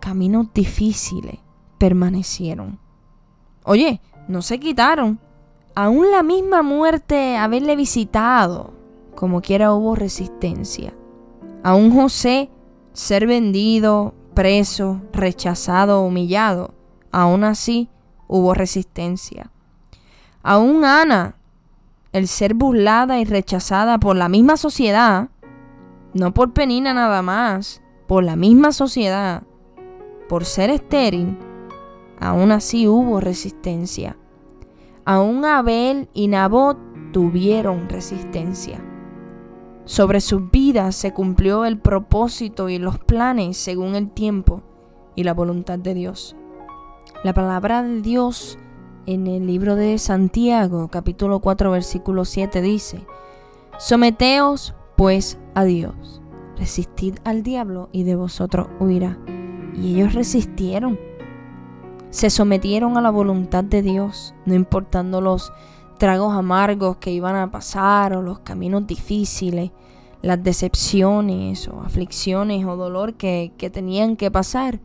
caminos 0.00 0.48
difíciles, 0.52 1.38
permanecieron. 1.78 2.78
Oye, 3.64 4.00
no 4.28 4.42
se 4.42 4.58
quitaron. 4.58 5.18
Aún 5.74 6.10
la 6.10 6.22
misma 6.22 6.62
muerte 6.62 7.36
haberle 7.36 7.76
visitado, 7.76 8.72
como 9.14 9.40
quiera 9.40 9.72
hubo 9.72 9.94
resistencia. 9.94 10.92
Aún 11.62 11.94
José 11.94 12.50
ser 12.92 13.26
vendido, 13.26 14.14
preso, 14.34 15.00
rechazado, 15.12 16.02
humillado, 16.02 16.74
aún 17.12 17.44
así 17.44 17.88
hubo 18.26 18.54
resistencia. 18.54 19.50
Aún 20.42 20.84
Ana, 20.84 21.36
el 22.12 22.26
ser 22.26 22.54
burlada 22.54 23.20
y 23.20 23.24
rechazada 23.24 23.98
por 23.98 24.16
la 24.16 24.28
misma 24.28 24.56
sociedad, 24.56 25.28
no 26.14 26.34
por 26.34 26.52
Penina 26.52 26.92
nada 26.92 27.22
más, 27.22 27.82
por 28.08 28.24
la 28.24 28.36
misma 28.36 28.72
sociedad, 28.72 29.44
por 30.28 30.44
ser 30.44 30.70
estéril, 30.70 31.38
aún 32.18 32.50
así 32.50 32.88
hubo 32.88 33.20
resistencia. 33.20 34.16
Aún 35.04 35.44
Abel 35.44 36.08
y 36.12 36.28
Nabot 36.28 36.78
tuvieron 37.12 37.88
resistencia. 37.88 38.80
Sobre 39.84 40.20
sus 40.20 40.50
vidas 40.50 40.94
se 40.94 41.12
cumplió 41.12 41.64
el 41.64 41.78
propósito 41.78 42.68
y 42.68 42.78
los 42.78 42.98
planes 42.98 43.56
según 43.56 43.94
el 43.96 44.10
tiempo 44.10 44.62
y 45.16 45.24
la 45.24 45.34
voluntad 45.34 45.78
de 45.78 45.94
Dios. 45.94 46.36
La 47.22 47.32
palabra 47.32 47.84
de 47.84 48.00
Dios 48.00 48.58
en 49.06 49.28
el 49.28 49.46
libro 49.46 49.76
de 49.76 49.96
Santiago, 49.98 50.88
capítulo 50.88 51.38
4, 51.38 51.70
versículo 51.70 52.24
7 52.24 52.60
dice, 52.60 53.06
Someteos 53.78 54.74
pues 54.96 55.38
a 55.54 55.62
Dios, 55.62 56.20
resistid 56.56 57.14
al 57.22 57.44
diablo 57.44 57.90
y 57.92 58.02
de 58.02 58.16
vosotros 58.16 58.66
huirá. 58.80 59.20
Y 59.72 59.94
ellos 59.94 60.14
resistieron, 60.14 60.98
se 62.10 62.28
sometieron 62.28 62.96
a 62.96 63.00
la 63.00 63.10
voluntad 63.10 63.62
de 63.62 63.82
Dios, 63.82 64.34
no 64.44 64.54
importando 64.54 65.20
los 65.20 65.52
tragos 65.98 66.34
amargos 66.34 66.96
que 66.96 67.12
iban 67.12 67.36
a 67.36 67.52
pasar 67.52 68.16
o 68.16 68.22
los 68.22 68.40
caminos 68.40 68.84
difíciles, 68.88 69.70
las 70.22 70.42
decepciones 70.42 71.68
o 71.68 71.82
aflicciones 71.82 72.66
o 72.66 72.74
dolor 72.74 73.14
que, 73.14 73.52
que 73.58 73.70
tenían 73.70 74.16
que 74.16 74.28
pasar, 74.32 74.80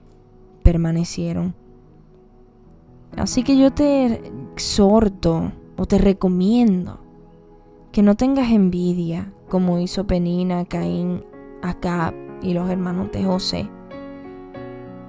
permanecieron. 0.61 1.55
Así 3.17 3.41
que 3.41 3.57
yo 3.57 3.71
te 3.71 4.21
exhorto 4.53 5.51
o 5.75 5.85
te 5.87 5.97
recomiendo 5.97 6.99
que 7.91 8.03
no 8.03 8.15
tengas 8.15 8.51
envidia 8.51 9.33
como 9.49 9.79
hizo 9.79 10.05
Penina, 10.05 10.65
Caín, 10.65 11.23
Acab 11.63 12.13
y 12.43 12.53
los 12.53 12.69
hermanos 12.69 13.11
de 13.11 13.23
José. 13.23 13.69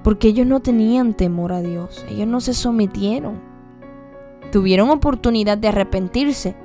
Porque 0.02 0.28
ellos 0.28 0.46
no 0.46 0.60
tenían 0.60 1.12
temor 1.12 1.52
a 1.52 1.60
Dios, 1.60 2.06
ellos 2.08 2.26
no 2.26 2.40
se 2.40 2.54
sometieron. 2.54 3.40
Tuvieron 4.52 4.88
oportunidad 4.88 5.58
de 5.58 5.68
arrepentirse, 5.68 6.56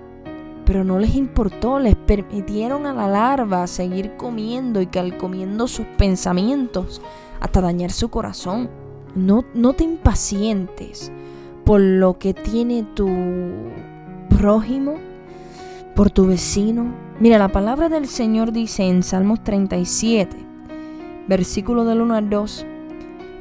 pero 0.65 0.85
no 0.85 0.97
les 0.97 1.15
importó, 1.15 1.77
les 1.77 1.97
permitieron 1.97 2.85
a 2.85 2.93
la 2.93 3.09
larva 3.09 3.67
seguir 3.67 4.15
comiendo 4.15 4.81
y 4.81 4.88
comiendo 5.17 5.67
sus 5.67 5.85
pensamientos 5.97 7.01
hasta 7.41 7.59
dañar 7.59 7.91
su 7.91 8.07
corazón. 8.07 8.69
No, 9.13 9.43
no 9.53 9.73
te 9.73 9.83
impacientes 9.83 11.12
por 11.63 11.79
lo 11.79 12.17
que 12.17 12.34
tiene 12.34 12.84
tu 12.84 13.10
prójimo, 14.29 14.96
por 15.96 16.10
tu 16.10 16.27
vecino. 16.27 16.93
Mira, 17.20 17.38
la 17.38 17.50
palabra 17.50 17.89
del 17.89 18.08
Señor 18.08 18.51
dice 18.51 18.84
en 18.84 19.03
Salmos 19.03 19.43
37, 19.43 20.36
versículo 21.27 21.86
del 21.86 22.01
1 22.01 22.15
al 22.15 22.29
2, 22.29 22.65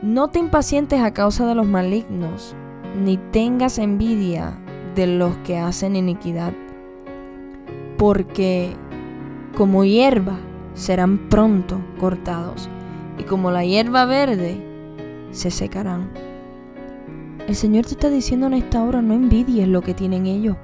no 0.02 0.28
te 0.28 0.38
impacientes 0.38 1.00
a 1.00 1.12
causa 1.12 1.46
de 1.46 1.54
los 1.54 1.66
malignos, 1.66 2.54
ni 3.02 3.16
tengas 3.16 3.78
envidia 3.78 4.58
de 4.94 5.06
los 5.06 5.36
que 5.38 5.58
hacen 5.58 5.96
iniquidad, 5.96 6.52
porque 7.96 8.72
como 9.56 9.84
hierba 9.84 10.38
serán 10.74 11.28
pronto 11.28 11.80
cortados, 11.98 12.68
y 13.18 13.24
como 13.24 13.50
la 13.50 13.64
hierba 13.64 14.04
verde 14.04 14.60
se 15.30 15.50
secarán. 15.50 16.31
El 17.48 17.56
Señor 17.56 17.84
te 17.84 17.92
está 17.92 18.08
diciendo 18.08 18.46
en 18.46 18.54
esta 18.54 18.82
hora, 18.84 19.02
no 19.02 19.14
envidies 19.14 19.66
lo 19.66 19.82
que 19.82 19.94
tienen 19.94 20.26
ellos. 20.26 20.56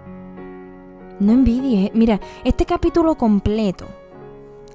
No 1.18 1.32
envidies. 1.32 1.90
Mira, 1.92 2.20
este 2.44 2.66
capítulo 2.66 3.16
completo 3.16 3.86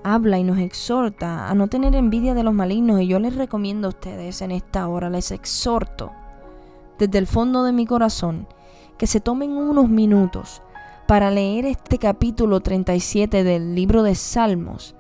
habla 0.04 0.38
y 0.38 0.44
nos 0.44 0.60
exhorta 0.60 1.50
a 1.50 1.56
no 1.56 1.70
tener 1.70 1.96
envidia 1.96 2.34
de 2.34 2.44
los 2.44 2.54
malignos 2.54 3.00
y 3.00 3.08
yo 3.08 3.20
les 3.20 3.36
recomiendo 3.36 3.88
a 3.88 3.90
ustedes 3.90 4.42
en 4.42 4.52
esta 4.52 4.88
hora, 4.90 5.10
les 5.10 5.32
exhorto 5.32 6.12
desde 7.00 7.18
el 7.18 7.26
fondo 7.26 7.64
de 7.64 7.72
mi 7.72 7.86
corazón 7.86 8.48
que 8.98 9.08
se 9.08 9.22
tomen 9.22 9.52
unos 9.52 9.88
minutos 9.90 10.62
para 11.08 11.32
leer 11.32 11.66
este 11.66 11.98
capítulo 12.00 12.60
37 12.60 13.46
del 13.46 13.76
libro 13.76 14.04
de 14.04 14.16
Salmos, 14.16 14.94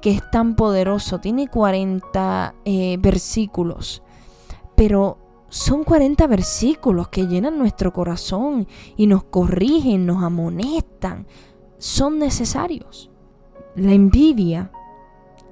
que 0.00 0.10
es 0.10 0.30
tan 0.30 0.56
poderoso, 0.56 1.20
tiene 1.20 1.46
40 1.46 2.54
eh, 2.64 2.96
versículos, 3.00 4.02
pero 4.74 5.21
son 5.52 5.84
40 5.84 6.26
versículos 6.28 7.08
que 7.08 7.26
llenan 7.26 7.58
nuestro 7.58 7.92
corazón 7.92 8.66
y 8.96 9.06
nos 9.06 9.24
corrigen, 9.24 10.06
nos 10.06 10.22
amonestan. 10.22 11.26
Son 11.76 12.18
necesarios. 12.18 13.10
La 13.76 13.92
envidia 13.92 14.72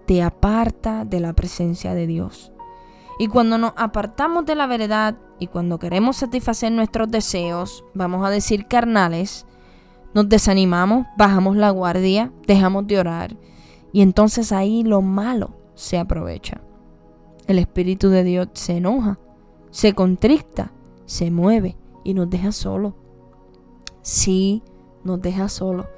te 0.07 0.23
aparta 0.23 1.05
de 1.05 1.21
la 1.21 1.35
presencia 1.35 1.93
de 1.93 2.07
Dios. 2.07 2.51
Y 3.19 3.27
cuando 3.27 3.59
nos 3.59 3.75
apartamos 3.77 4.47
de 4.47 4.55
la 4.55 4.67
verdad 4.67 5.19
y 5.39 5.49
cuando 5.49 5.79
queremos 5.79 6.17
satisfacer 6.17 6.73
nuestros 6.73 7.11
deseos, 7.11 7.85
vamos 7.93 8.25
a 8.27 8.31
decir 8.31 8.69
carnales, 8.69 9.45
nos 10.15 10.31
desanimamos, 10.31 11.09
bajamos 11.19 11.57
la 11.57 11.69
guardia, 11.69 12.33
dejamos 12.47 12.87
de 12.87 13.01
orar 13.01 13.37
y 13.93 14.01
entonces 14.01 14.51
ahí 14.51 14.83
lo 14.83 15.03
malo 15.03 15.59
se 15.75 15.99
aprovecha. 15.99 16.63
El 17.47 17.59
Espíritu 17.59 18.09
de 18.09 18.25
Dios 18.25 18.49
se 18.55 18.79
enoja 18.79 19.19
se 19.71 19.95
contricta, 19.95 20.73
se 21.07 21.31
mueve 21.31 21.77
y 22.05 22.15
nos 22.15 22.29
deja 22.31 22.53
solo. 22.53 22.95
sí 24.03 24.63
nos 25.03 25.21
deja 25.21 25.49
solo. 25.49 25.89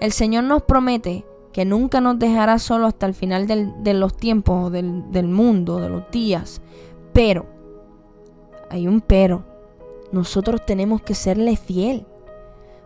El 0.00 0.12
Señor 0.12 0.44
nos 0.44 0.62
promete 0.62 1.24
que 1.52 1.64
nunca 1.64 2.00
nos 2.00 2.18
dejará 2.18 2.58
solo 2.58 2.86
hasta 2.86 3.06
el 3.06 3.14
final 3.14 3.46
de 3.46 3.94
los 3.94 4.16
tiempos, 4.16 4.70
del, 4.70 5.10
del 5.10 5.28
mundo, 5.28 5.80
de 5.80 5.88
los 5.88 6.10
días. 6.10 6.60
Pero, 7.12 7.46
hay 8.70 8.86
un 8.86 9.00
pero, 9.00 9.44
nosotros 10.12 10.64
tenemos 10.64 11.02
que 11.02 11.14
serle 11.14 11.56
fiel. 11.56 12.06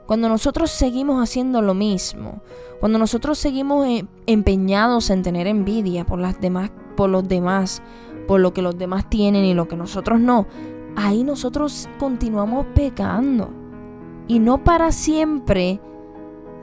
Cuando 0.07 0.29
nosotros 0.29 0.71
seguimos 0.71 1.23
haciendo 1.23 1.63
lo 1.63 1.75
mismo, 1.75 2.43
cuando 2.81 2.99
nosotros 2.99 3.39
seguimos 3.39 3.87
eh, 3.87 4.05
empeñados 4.27 5.11
en 5.11 5.23
tener 5.23 5.47
envidia 5.47 6.05
por 6.05 6.19
las 6.19 6.41
demás, 6.41 6.71
por 6.97 7.11
los 7.11 7.27
demás, 7.27 7.83
por 8.26 8.41
lo 8.41 8.52
que 8.52 8.62
los 8.62 8.79
demás 8.79 9.09
tienen 9.09 9.45
y 9.45 9.55
lo 9.55 9.69
que 9.69 9.76
nosotros 9.76 10.21
no, 10.21 10.47
ahí 10.97 11.25
nosotros 11.25 11.88
continuamos 11.99 12.67
pecando. 12.75 13.50
Y 14.29 14.38
no 14.38 14.62
para 14.62 14.93
siempre 14.93 15.81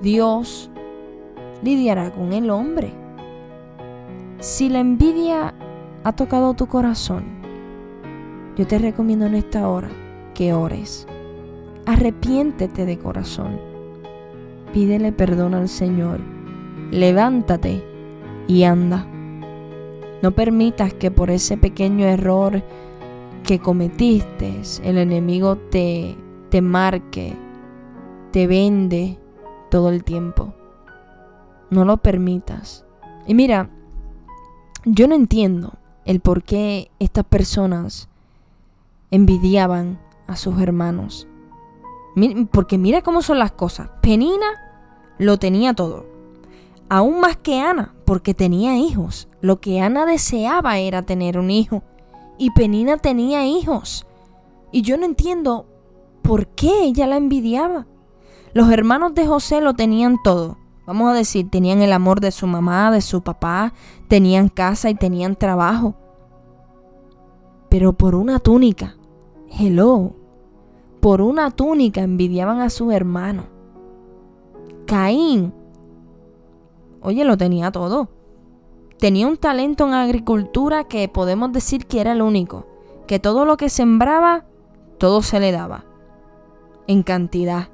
Dios 0.01 0.71
lidiará 1.61 2.11
con 2.11 2.33
el 2.33 2.49
hombre. 2.49 2.93
Si 4.39 4.69
la 4.69 4.79
envidia 4.79 5.53
ha 6.03 6.13
tocado 6.13 6.53
tu 6.53 6.67
corazón, 6.67 7.25
yo 8.55 8.65
te 8.65 8.79
recomiendo 8.79 9.25
en 9.25 9.35
esta 9.35 9.67
hora 9.67 9.89
que 10.33 10.53
ores. 10.53 11.07
Arrepiéntete 11.85 12.85
de 12.85 12.97
corazón. 12.97 13.59
Pídele 14.73 15.11
perdón 15.11 15.53
al 15.53 15.67
Señor. 15.67 16.19
Levántate 16.91 17.83
y 18.47 18.63
anda. 18.63 19.05
No 20.21 20.31
permitas 20.31 20.93
que 20.93 21.11
por 21.11 21.29
ese 21.31 21.57
pequeño 21.57 22.05
error 22.05 22.61
que 23.43 23.59
cometiste 23.59 24.61
el 24.83 24.97
enemigo 24.97 25.55
te, 25.55 26.17
te 26.49 26.61
marque, 26.61 27.35
te 28.31 28.47
vende 28.47 29.17
todo 29.71 29.89
el 29.89 30.03
tiempo. 30.03 30.53
No 31.69 31.85
lo 31.85 31.97
permitas. 31.97 32.85
Y 33.27 33.33
mira, 33.33 33.69
yo 34.85 35.07
no 35.07 35.15
entiendo 35.15 35.73
el 36.05 36.19
por 36.19 36.43
qué 36.43 36.91
estas 36.99 37.25
personas 37.25 38.09
envidiaban 39.11 39.99
a 40.27 40.35
sus 40.35 40.59
hermanos. 40.61 41.27
Porque 42.51 42.77
mira 42.77 43.01
cómo 43.01 43.21
son 43.21 43.39
las 43.39 43.51
cosas. 43.51 43.89
Penina 44.01 44.47
lo 45.17 45.37
tenía 45.37 45.73
todo. 45.73 46.05
Aún 46.89 47.21
más 47.21 47.37
que 47.37 47.61
Ana, 47.61 47.93
porque 48.05 48.33
tenía 48.33 48.77
hijos. 48.77 49.29
Lo 49.41 49.61
que 49.61 49.79
Ana 49.79 50.05
deseaba 50.05 50.79
era 50.79 51.03
tener 51.03 51.37
un 51.37 51.51
hijo. 51.51 51.83
Y 52.39 52.51
Penina 52.51 52.97
tenía 52.97 53.45
hijos. 53.45 54.07
Y 54.71 54.81
yo 54.81 54.97
no 54.97 55.05
entiendo 55.05 55.67
por 56.23 56.47
qué 56.47 56.83
ella 56.83 57.05
la 57.05 57.17
envidiaba. 57.17 57.85
Los 58.53 58.71
hermanos 58.71 59.13
de 59.13 59.27
José 59.27 59.61
lo 59.61 59.75
tenían 59.75 60.17
todo. 60.23 60.57
Vamos 60.87 61.11
a 61.11 61.13
decir, 61.13 61.51
tenían 61.51 61.83
el 61.83 61.93
amor 61.93 62.19
de 62.19 62.31
su 62.31 62.47
mamá, 62.47 62.89
de 62.89 63.01
su 63.01 63.21
papá, 63.21 63.73
tenían 64.07 64.49
casa 64.49 64.89
y 64.89 64.95
tenían 64.95 65.35
trabajo. 65.35 65.93
Pero 67.69 67.93
por 67.93 68.15
una 68.15 68.39
túnica, 68.39 68.97
hello, 69.51 70.15
por 70.99 71.21
una 71.21 71.51
túnica 71.51 72.01
envidiaban 72.01 72.59
a 72.61 72.71
su 72.71 72.91
hermano. 72.91 73.43
Caín, 74.87 75.53
oye, 77.01 77.25
lo 77.25 77.37
tenía 77.37 77.71
todo. 77.71 78.09
Tenía 78.97 79.27
un 79.27 79.37
talento 79.37 79.87
en 79.87 79.93
agricultura 79.93 80.83
que 80.83 81.07
podemos 81.07 81.51
decir 81.53 81.85
que 81.85 82.01
era 82.01 82.11
el 82.11 82.21
único, 82.21 82.67
que 83.07 83.19
todo 83.19 83.45
lo 83.45 83.57
que 83.57 83.69
sembraba, 83.69 84.45
todo 84.97 85.21
se 85.21 85.39
le 85.39 85.51
daba, 85.51 85.85
en 86.87 87.03
cantidad 87.03 87.69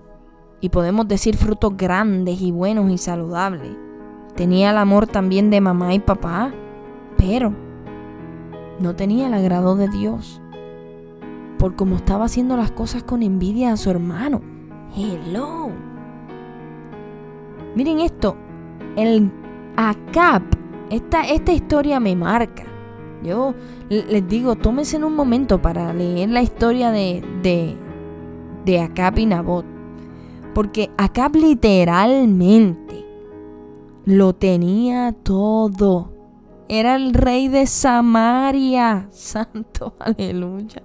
y 0.62 0.70
podemos 0.70 1.08
decir 1.08 1.38
frutos 1.38 1.76
grandes 1.78 2.42
y 2.42 2.52
buenos 2.52 2.92
y 2.92 2.98
saludables. 2.98 3.76
Tenía 4.36 4.72
el 4.72 4.78
amor 4.78 5.08
también 5.08 5.50
de 5.50 5.62
mamá 5.62 5.94
y 5.94 6.00
papá, 6.00 6.54
pero 7.18 7.54
no 8.80 8.96
tenía 8.96 9.28
el 9.28 9.34
agrado 9.34 9.76
de 9.76 9.88
Dios. 9.88 10.42
Por 11.58 11.76
como 11.76 11.96
estaba 11.96 12.26
haciendo 12.26 12.58
las 12.58 12.72
cosas 12.72 13.04
con 13.04 13.24
envidia 13.24 13.72
a 13.72 13.78
su 13.78 13.90
hermano. 13.90 14.42
Hello. 14.96 15.72
Miren 17.76 18.00
esto. 18.00 18.36
El 18.96 19.32
Acap. 19.76 20.44
Esta, 20.90 21.28
esta 21.28 21.52
historia 21.52 22.00
me 22.00 22.16
marca. 22.16 22.64
Yo 23.24 23.56
les 23.90 24.28
digo, 24.28 24.56
tómense 24.56 24.98
en 24.98 25.04
un 25.04 25.16
momento 25.16 25.62
para 25.62 25.94
leer 25.94 26.30
la 26.30 26.42
historia 26.42 26.92
de, 26.92 27.24
de, 27.42 27.76
de 28.66 28.80
Acap 28.80 29.18
y 29.18 29.26
Nabot. 29.26 29.66
Porque 30.54 30.92
Acab 30.98 31.36
literalmente 31.36 33.06
lo 34.06 34.34
tenía 34.34 35.12
todo. 35.12 36.14
Era 36.68 36.96
el 36.96 37.14
rey 37.14 37.48
de 37.48 37.68
Samaria. 37.68 39.08
Santo, 39.12 39.96
aleluya. 40.00 40.84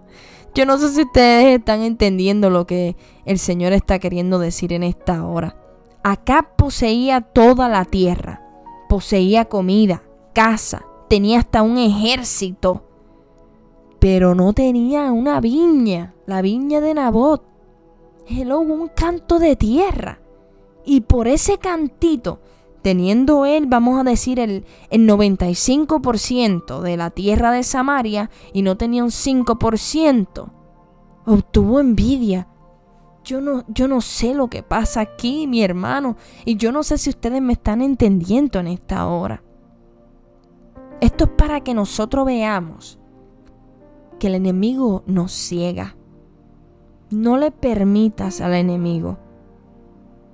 Yo 0.55 0.67
no 0.67 0.79
sé 0.79 0.89
si 0.89 1.03
ustedes 1.03 1.59
están 1.59 1.83
entendiendo 1.83 2.51
lo 2.51 2.67
que 2.67 2.97
el 3.25 3.39
Señor 3.39 3.73
está 3.73 3.99
queriendo 3.99 4.39
decir 4.39 4.73
en 4.73 4.83
esta 4.83 5.25
hora. 5.25 5.57
Acab 6.03 6.57
poseía 6.57 7.21
toda 7.21 7.69
la 7.69 7.85
tierra. 7.85 8.43
Poseía 8.89 9.45
comida, 9.45 10.03
casa, 10.35 10.85
tenía 11.09 11.41
hasta 11.41 11.63
un 11.63 11.79
ejército. 11.79 12.85
Pero 13.99 14.35
no 14.35 14.53
tenía 14.53 15.13
una 15.13 15.41
viña, 15.41 16.15
la 16.27 16.43
viña 16.43 16.81
de 16.81 16.95
Nabot 16.95 17.51
hello, 18.31 18.61
un 18.61 18.89
canto 18.89 19.39
de 19.39 19.57
tierra. 19.57 20.21
Y 20.85 21.03
por 21.03 21.29
ese 21.29 21.59
cantito, 21.59 22.41
teniendo 22.83 23.45
él, 23.45 23.67
vamos 23.67 24.01
a 24.01 24.05
decir, 24.05 24.39
el, 24.39 24.65
el 24.91 25.09
95% 25.09 26.81
de 26.81 26.97
la 26.97 27.11
tierra 27.11 27.53
de 27.53 27.63
Samaria 27.63 28.31
y 28.53 28.63
no 28.63 28.77
tenía 28.77 29.05
un 29.05 29.11
5%, 29.11 30.53
obtuvo 31.27 31.81
envidia. 31.81 32.49
Yo 33.25 33.41
no, 33.41 33.65
yo 33.69 33.87
no 33.87 34.01
sé 34.01 34.35
lo 34.35 34.49
que 34.49 34.63
pasa 34.63 35.01
aquí, 35.01 35.47
mi 35.47 35.63
hermano, 35.63 36.17
y 36.45 36.57
yo 36.57 36.73
no 36.73 36.83
sé 36.83 36.99
si 36.99 37.11
ustedes 37.11 37.43
me 37.43 37.53
están 37.53 37.83
entendiendo 37.83 38.59
en 38.59 38.69
esta 38.69 39.07
hora. 39.07 39.43
Esto 41.01 41.25
es 41.25 41.31
para 41.31 41.61
que 41.61 41.75
nosotros 41.75 42.27
veamos 42.27 42.99
que 44.19 44.27
el 44.27 44.35
enemigo 44.35 45.03
nos 45.07 45.33
ciega 45.33 45.97
no 47.11 47.39
le 47.39 47.51
permitas 47.51 48.41
al 48.41 48.55
enemigo 48.55 49.19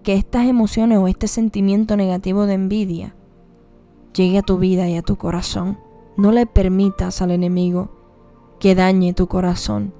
que 0.02 0.12
estas 0.12 0.46
emociones 0.46 0.98
o 0.98 1.08
este 1.08 1.26
sentimiento 1.26 1.96
negativo 1.96 2.44
de 2.44 2.52
envidia 2.52 3.16
llegue 4.14 4.38
a 4.38 4.42
tu 4.42 4.58
vida 4.58 4.86
y 4.86 4.96
a 4.96 5.02
tu 5.02 5.16
corazón. 5.16 5.78
No 6.18 6.32
le 6.32 6.44
permitas 6.44 7.22
al 7.22 7.30
enemigo 7.30 7.90
que 8.60 8.74
dañe 8.74 9.14
tu 9.14 9.26
corazón. 9.26 9.94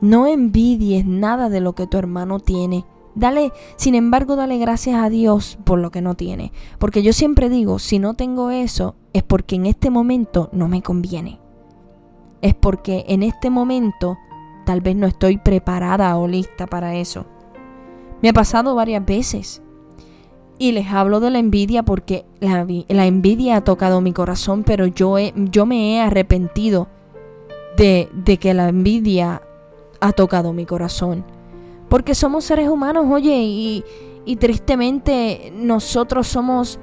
No 0.00 0.26
envidies 0.26 1.04
nada 1.04 1.48
de 1.48 1.60
lo 1.60 1.74
que 1.74 1.86
tu 1.86 1.98
hermano 1.98 2.40
tiene. 2.40 2.84
Dale, 3.14 3.52
sin 3.76 3.94
embargo, 3.94 4.36
dale 4.36 4.58
gracias 4.58 5.02
a 5.02 5.10
Dios 5.10 5.58
por 5.64 5.78
lo 5.78 5.90
que 5.90 6.00
no 6.00 6.14
tiene. 6.14 6.52
Porque 6.78 7.02
yo 7.02 7.12
siempre 7.12 7.48
digo, 7.48 7.78
si 7.78 7.98
no 7.98 8.14
tengo 8.14 8.50
eso, 8.50 8.94
es 9.12 9.22
porque 9.22 9.56
en 9.56 9.66
este 9.66 9.90
momento 9.90 10.48
no 10.52 10.68
me 10.68 10.82
conviene. 10.82 11.38
Es 12.40 12.54
porque 12.54 13.04
en 13.08 13.22
este 13.22 13.50
momento 13.50 14.16
Tal 14.70 14.80
vez 14.80 14.94
no 14.94 15.08
estoy 15.08 15.36
preparada 15.36 16.16
o 16.16 16.28
lista 16.28 16.66
para 16.66 16.94
eso. 16.94 17.26
Me 18.22 18.28
ha 18.28 18.32
pasado 18.32 18.74
varias 18.76 19.04
veces. 19.04 19.62
Y 20.58 20.70
les 20.70 20.88
hablo 20.92 21.18
de 21.18 21.30
la 21.30 21.38
envidia 21.38 21.82
porque 21.82 22.24
la, 22.38 22.60
envidia 23.04 23.56
ha 23.56 23.64
tocado 23.64 24.00
mi 24.00 24.12
corazón, 24.12 24.62
pero 24.62 24.86
yo, 24.86 25.16
yo 25.34 25.66
me 25.66 25.94
he 25.96 26.00
arrepentido 26.00 26.86
de, 27.76 28.10
de 28.12 28.36
que 28.36 28.54
la 28.54 28.68
envidia 28.68 29.42
ha 30.00 30.12
tocado 30.12 30.52
mi 30.52 30.66
corazón. 30.66 31.24
Porque 31.88 32.14
somos 32.14 32.44
seres 32.44 32.68
humanos, 32.68 33.06
oye, 33.10 33.36
y, 33.42 33.84
y 34.24 34.36
tristemente 34.36 35.52
nosotros 35.54 36.28
somos 36.28 36.78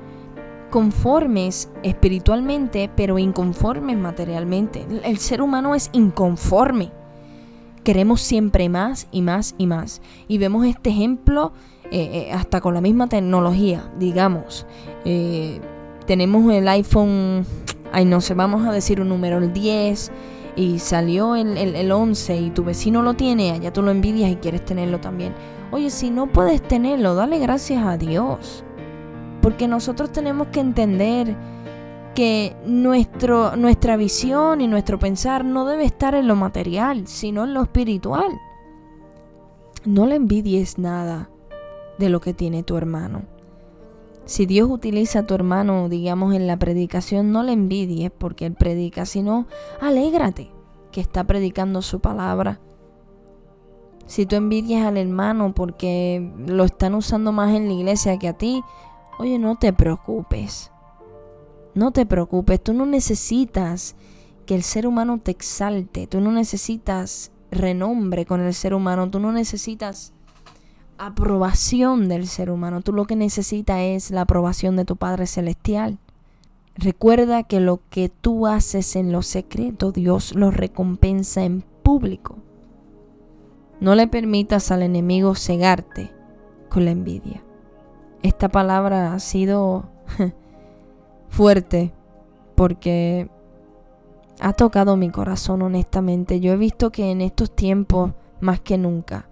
conformes 0.69 1.69
espiritualmente, 1.83 2.89
pero 2.95 3.17
inconformes 3.17 3.97
materialmente. 3.97 4.85
El 5.03 5.17
ser 5.17 5.41
humano 5.41 5.75
es 5.75 5.89
inconforme 5.93 6.91
queremos 7.87 8.19
siempre 8.19 8.67
más 8.67 9.07
y 9.13 9.21
más 9.21 9.55
y 9.57 9.65
más. 9.65 10.01
Y 10.27 10.39
vemos 10.39 10.65
este 10.65 10.89
ejemplo 10.89 11.53
eh, 11.89 12.27
eh, 12.27 12.33
hasta 12.33 12.59
con 12.59 12.73
la 12.73 12.81
misma 12.81 13.07
tecnología, 13.07 13.89
digamos. 13.97 14.65
Eh, 15.05 15.61
tenemos 16.05 16.51
el 16.51 16.67
iPhone, 16.67 17.45
ay 17.93 18.03
no 18.03 18.19
sé, 18.19 18.33
vamos 18.33 18.67
a 18.67 18.73
decir 18.73 18.99
un 18.99 19.07
número, 19.07 19.37
el 19.37 19.53
10, 19.53 20.11
y 20.57 20.79
salió 20.79 21.35
el, 21.35 21.55
el, 21.55 21.75
el 21.75 21.91
11 21.91 22.41
y 22.41 22.49
tu 22.49 22.63
vecino 22.63 23.03
lo 23.03 23.13
tiene, 23.13 23.51
allá 23.51 23.71
tú 23.71 23.83
lo 23.83 23.91
envidias 23.91 24.31
y 24.31 24.35
quieres 24.37 24.65
tenerlo 24.65 24.99
también. 24.99 25.33
Oye, 25.71 25.91
si 25.91 26.09
no 26.09 26.27
puedes 26.27 26.61
tenerlo, 26.61 27.13
dale 27.13 27.37
gracias 27.37 27.85
a 27.85 27.97
Dios. 27.97 28.63
Porque 29.41 29.67
nosotros 29.67 30.11
tenemos 30.11 30.47
que 30.47 30.59
entender 30.59 31.35
que 32.15 32.55
nuestro, 32.65 33.55
nuestra 33.55 33.95
visión 33.95 34.59
y 34.59 34.67
nuestro 34.67 34.97
pensar 34.97 35.45
no 35.45 35.65
debe 35.65 35.85
estar 35.85 36.15
en 36.15 36.27
lo 36.27 36.35
material, 36.35 37.07
sino 37.07 37.43
en 37.43 37.53
lo 37.53 37.61
espiritual. 37.61 38.39
no 39.85 40.07
le 40.07 40.15
envidies 40.15 40.79
nada 40.79 41.29
de 41.99 42.09
lo 42.09 42.19
que 42.19 42.33
tiene 42.33 42.63
tu 42.63 42.75
hermano. 42.75 43.36
Si 44.27 44.45
Dios 44.45 44.69
utiliza 44.69 45.19
a 45.19 45.23
tu 45.25 45.33
hermano, 45.33 45.87
digamos, 45.87 46.35
en 46.35 46.47
la 46.47 46.59
predicación, 46.59 47.31
no 47.31 47.43
le 47.43 47.53
envidies 47.53 48.11
porque 48.11 48.45
él 48.45 48.55
predica, 48.55 49.05
sino 49.05 49.47
alégrate 49.79 50.51
que 50.91 50.99
está 50.99 51.23
predicando 51.23 51.81
su 51.81 52.01
palabra. 52.01 52.59
Si 54.05 54.25
tú 54.25 54.35
envidias 54.35 54.85
al 54.85 54.97
hermano 54.97 55.53
porque 55.55 56.29
lo 56.45 56.65
están 56.65 56.95
usando 56.95 57.31
más 57.31 57.55
en 57.55 57.67
la 57.67 57.73
iglesia 57.73 58.19
que 58.19 58.27
a 58.27 58.33
ti, 58.33 58.61
oye, 59.17 59.39
no 59.39 59.55
te 59.55 59.71
preocupes. 59.71 60.73
No 61.73 61.91
te 61.91 62.05
preocupes, 62.05 62.61
tú 62.61 62.73
no 62.73 62.85
necesitas 62.85 63.95
que 64.45 64.55
el 64.55 64.63
ser 64.63 64.87
humano 64.87 65.21
te 65.23 65.31
exalte, 65.31 66.05
tú 66.05 66.19
no 66.19 66.33
necesitas 66.33 67.31
renombre 67.49 68.25
con 68.25 68.41
el 68.41 68.53
ser 68.53 68.73
humano, 68.73 69.09
tú 69.09 69.21
no 69.21 69.31
necesitas 69.31 70.13
aprobación 70.97 72.09
del 72.09 72.27
ser 72.27 72.49
humano, 72.49 72.81
tú 72.81 72.93
lo 72.93 73.05
que 73.05 73.15
necesitas 73.15 73.79
es 73.79 74.11
la 74.11 74.21
aprobación 74.21 74.75
de 74.75 74.85
tu 74.85 74.95
Padre 74.95 75.27
Celestial. 75.27 75.99
Recuerda 76.75 77.43
que 77.43 77.59
lo 77.59 77.79
que 77.89 78.09
tú 78.09 78.47
haces 78.47 78.95
en 78.95 79.11
lo 79.11 79.21
secreto, 79.23 79.91
Dios 79.91 80.35
lo 80.35 80.51
recompensa 80.51 81.43
en 81.43 81.63
público. 81.83 82.35
No 83.79 83.95
le 83.95 84.07
permitas 84.07 84.71
al 84.71 84.83
enemigo 84.83 85.35
cegarte 85.35 86.11
con 86.69 86.85
la 86.85 86.91
envidia. 86.91 87.43
Esta 88.23 88.49
palabra 88.49 89.13
ha 89.13 89.19
sido 89.19 89.89
fuerte 91.29 91.93
porque 92.55 93.29
ha 94.39 94.53
tocado 94.53 94.97
mi 94.97 95.09
corazón 95.09 95.61
honestamente. 95.61 96.39
Yo 96.39 96.53
he 96.53 96.57
visto 96.57 96.91
que 96.91 97.11
en 97.11 97.21
estos 97.21 97.55
tiempos, 97.55 98.11
más 98.39 98.59
que 98.59 98.77
nunca, 98.77 99.26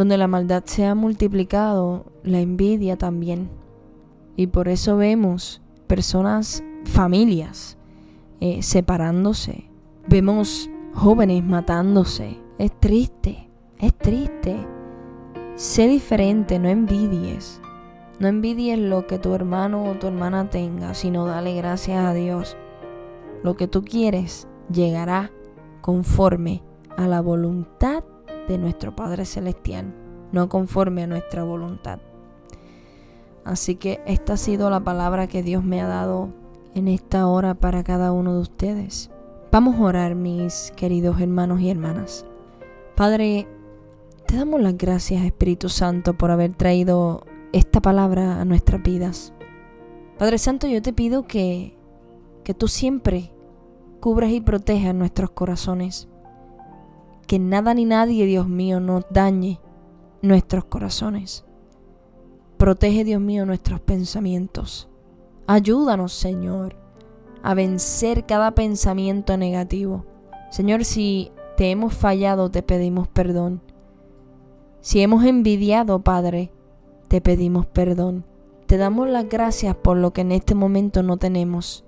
donde 0.00 0.16
la 0.16 0.28
maldad 0.28 0.62
se 0.64 0.86
ha 0.86 0.94
multiplicado, 0.94 2.06
la 2.22 2.40
envidia 2.40 2.96
también. 2.96 3.50
Y 4.34 4.46
por 4.46 4.68
eso 4.68 4.96
vemos 4.96 5.60
personas, 5.86 6.64
familias, 6.86 7.76
eh, 8.40 8.62
separándose. 8.62 9.68
Vemos 10.08 10.70
jóvenes 10.94 11.44
matándose. 11.44 12.38
Es 12.56 12.72
triste, 12.80 13.50
es 13.78 13.94
triste. 13.98 14.66
Sé 15.56 15.86
diferente, 15.86 16.58
no 16.58 16.70
envidies. 16.70 17.60
No 18.20 18.28
envidies 18.28 18.78
lo 18.78 19.06
que 19.06 19.18
tu 19.18 19.34
hermano 19.34 19.84
o 19.84 19.96
tu 19.96 20.06
hermana 20.06 20.48
tenga, 20.48 20.94
sino 20.94 21.26
dale 21.26 21.54
gracias 21.56 22.02
a 22.02 22.14
Dios. 22.14 22.56
Lo 23.42 23.54
que 23.54 23.68
tú 23.68 23.84
quieres 23.84 24.48
llegará 24.72 25.30
conforme 25.82 26.62
a 26.96 27.06
la 27.06 27.20
voluntad 27.20 28.02
de 28.48 28.58
nuestro 28.58 28.94
Padre 28.94 29.24
Celestial, 29.24 29.94
no 30.32 30.48
conforme 30.48 31.02
a 31.02 31.06
nuestra 31.06 31.44
voluntad. 31.44 32.00
Así 33.44 33.76
que 33.76 34.00
esta 34.06 34.34
ha 34.34 34.36
sido 34.36 34.70
la 34.70 34.80
palabra 34.80 35.26
que 35.26 35.42
Dios 35.42 35.64
me 35.64 35.80
ha 35.80 35.86
dado 35.86 36.30
en 36.74 36.88
esta 36.88 37.26
hora 37.26 37.54
para 37.54 37.82
cada 37.82 38.12
uno 38.12 38.34
de 38.34 38.40
ustedes. 38.40 39.10
Vamos 39.50 39.76
a 39.76 39.82
orar, 39.82 40.14
mis 40.14 40.72
queridos 40.76 41.20
hermanos 41.20 41.60
y 41.60 41.70
hermanas. 41.70 42.26
Padre, 42.94 43.48
te 44.26 44.36
damos 44.36 44.60
las 44.60 44.76
gracias, 44.76 45.24
Espíritu 45.24 45.68
Santo, 45.68 46.14
por 46.14 46.30
haber 46.30 46.54
traído 46.54 47.24
esta 47.52 47.80
palabra 47.80 48.40
a 48.40 48.44
nuestras 48.44 48.82
vidas. 48.82 49.32
Padre 50.18 50.38
Santo, 50.38 50.68
yo 50.68 50.82
te 50.82 50.92
pido 50.92 51.26
que, 51.26 51.76
que 52.44 52.54
tú 52.54 52.68
siempre 52.68 53.32
cubras 54.00 54.30
y 54.30 54.40
protejas 54.40 54.94
nuestros 54.94 55.30
corazones. 55.30 56.08
Que 57.30 57.38
nada 57.38 57.74
ni 57.74 57.84
nadie, 57.84 58.26
Dios 58.26 58.48
mío, 58.48 58.80
nos 58.80 59.04
dañe 59.08 59.60
nuestros 60.20 60.64
corazones. 60.64 61.44
Protege, 62.56 63.04
Dios 63.04 63.20
mío, 63.20 63.46
nuestros 63.46 63.80
pensamientos. 63.80 64.88
Ayúdanos, 65.46 66.12
Señor, 66.12 66.74
a 67.44 67.54
vencer 67.54 68.26
cada 68.26 68.50
pensamiento 68.56 69.36
negativo. 69.36 70.06
Señor, 70.50 70.84
si 70.84 71.30
te 71.56 71.70
hemos 71.70 71.94
fallado, 71.94 72.50
te 72.50 72.64
pedimos 72.64 73.06
perdón. 73.06 73.62
Si 74.80 75.00
hemos 75.00 75.24
envidiado, 75.24 76.02
Padre, 76.02 76.50
te 77.06 77.20
pedimos 77.20 77.64
perdón. 77.64 78.24
Te 78.66 78.76
damos 78.76 79.08
las 79.08 79.28
gracias 79.28 79.76
por 79.76 79.96
lo 79.96 80.12
que 80.12 80.22
en 80.22 80.32
este 80.32 80.56
momento 80.56 81.04
no 81.04 81.16
tenemos. 81.16 81.84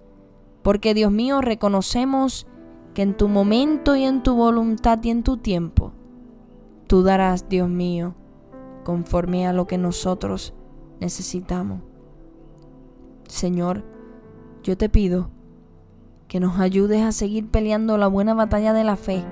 Porque 0.63 0.95
Dios 0.95 1.11
mío, 1.11 1.41
reconocemos 1.41 2.47
que 2.95 3.03
en 3.03 3.17
tu 3.17 3.29
momento 3.29 3.97
y 3.97 4.05
en 4.05 4.23
tu 4.23 4.35
voluntad 4.35 4.99
y 5.03 5.11
en 5.11 5.23
tu 5.23 5.37
tiempo, 5.37 5.93
tú 6.87 7.03
darás, 7.03 7.49
Dios 7.49 7.69
mío, 7.69 8.15
conforme 8.85 9.47
a 9.47 9.53
lo 9.53 9.67
que 9.67 9.79
nosotros 9.79 10.55
necesitamos. 11.01 11.81
Señor, 13.29 13.85
yo 14.63 14.77
te 14.77 14.89
pido 14.89 15.31
que 16.29 16.41
nos 16.41 16.59
ayudes 16.59 17.03
a 17.03 17.13
seguir 17.13 17.49
peleando 17.49 17.99
la 17.99 18.07
buena 18.07 18.35
batalla 18.35 18.73
de 18.73 18.85
la 18.85 18.97
fe. 18.97 19.25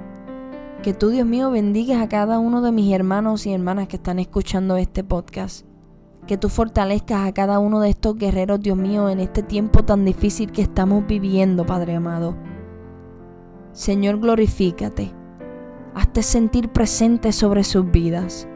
Que 0.82 0.94
tú, 0.94 1.10
Dios 1.10 1.26
mío, 1.26 1.50
bendigas 1.50 2.02
a 2.02 2.08
cada 2.08 2.38
uno 2.38 2.62
de 2.62 2.72
mis 2.72 2.92
hermanos 2.92 3.46
y 3.46 3.52
hermanas 3.52 3.88
que 3.88 3.96
están 3.96 4.18
escuchando 4.18 4.76
este 4.76 5.04
podcast 5.04 5.66
que 6.30 6.38
tú 6.38 6.48
fortalezcas 6.48 7.26
a 7.26 7.32
cada 7.32 7.58
uno 7.58 7.80
de 7.80 7.90
estos 7.90 8.16
guerreros, 8.16 8.60
Dios 8.60 8.76
mío, 8.76 9.08
en 9.08 9.18
este 9.18 9.42
tiempo 9.42 9.82
tan 9.82 10.04
difícil 10.04 10.52
que 10.52 10.62
estamos 10.62 11.04
viviendo, 11.04 11.66
Padre 11.66 11.96
amado. 11.96 12.36
Señor, 13.72 14.18
glorifícate. 14.18 15.12
Hazte 15.94 16.22
sentir 16.22 16.70
presente 16.70 17.32
sobre 17.32 17.64
sus 17.64 17.90
vidas. 17.90 18.48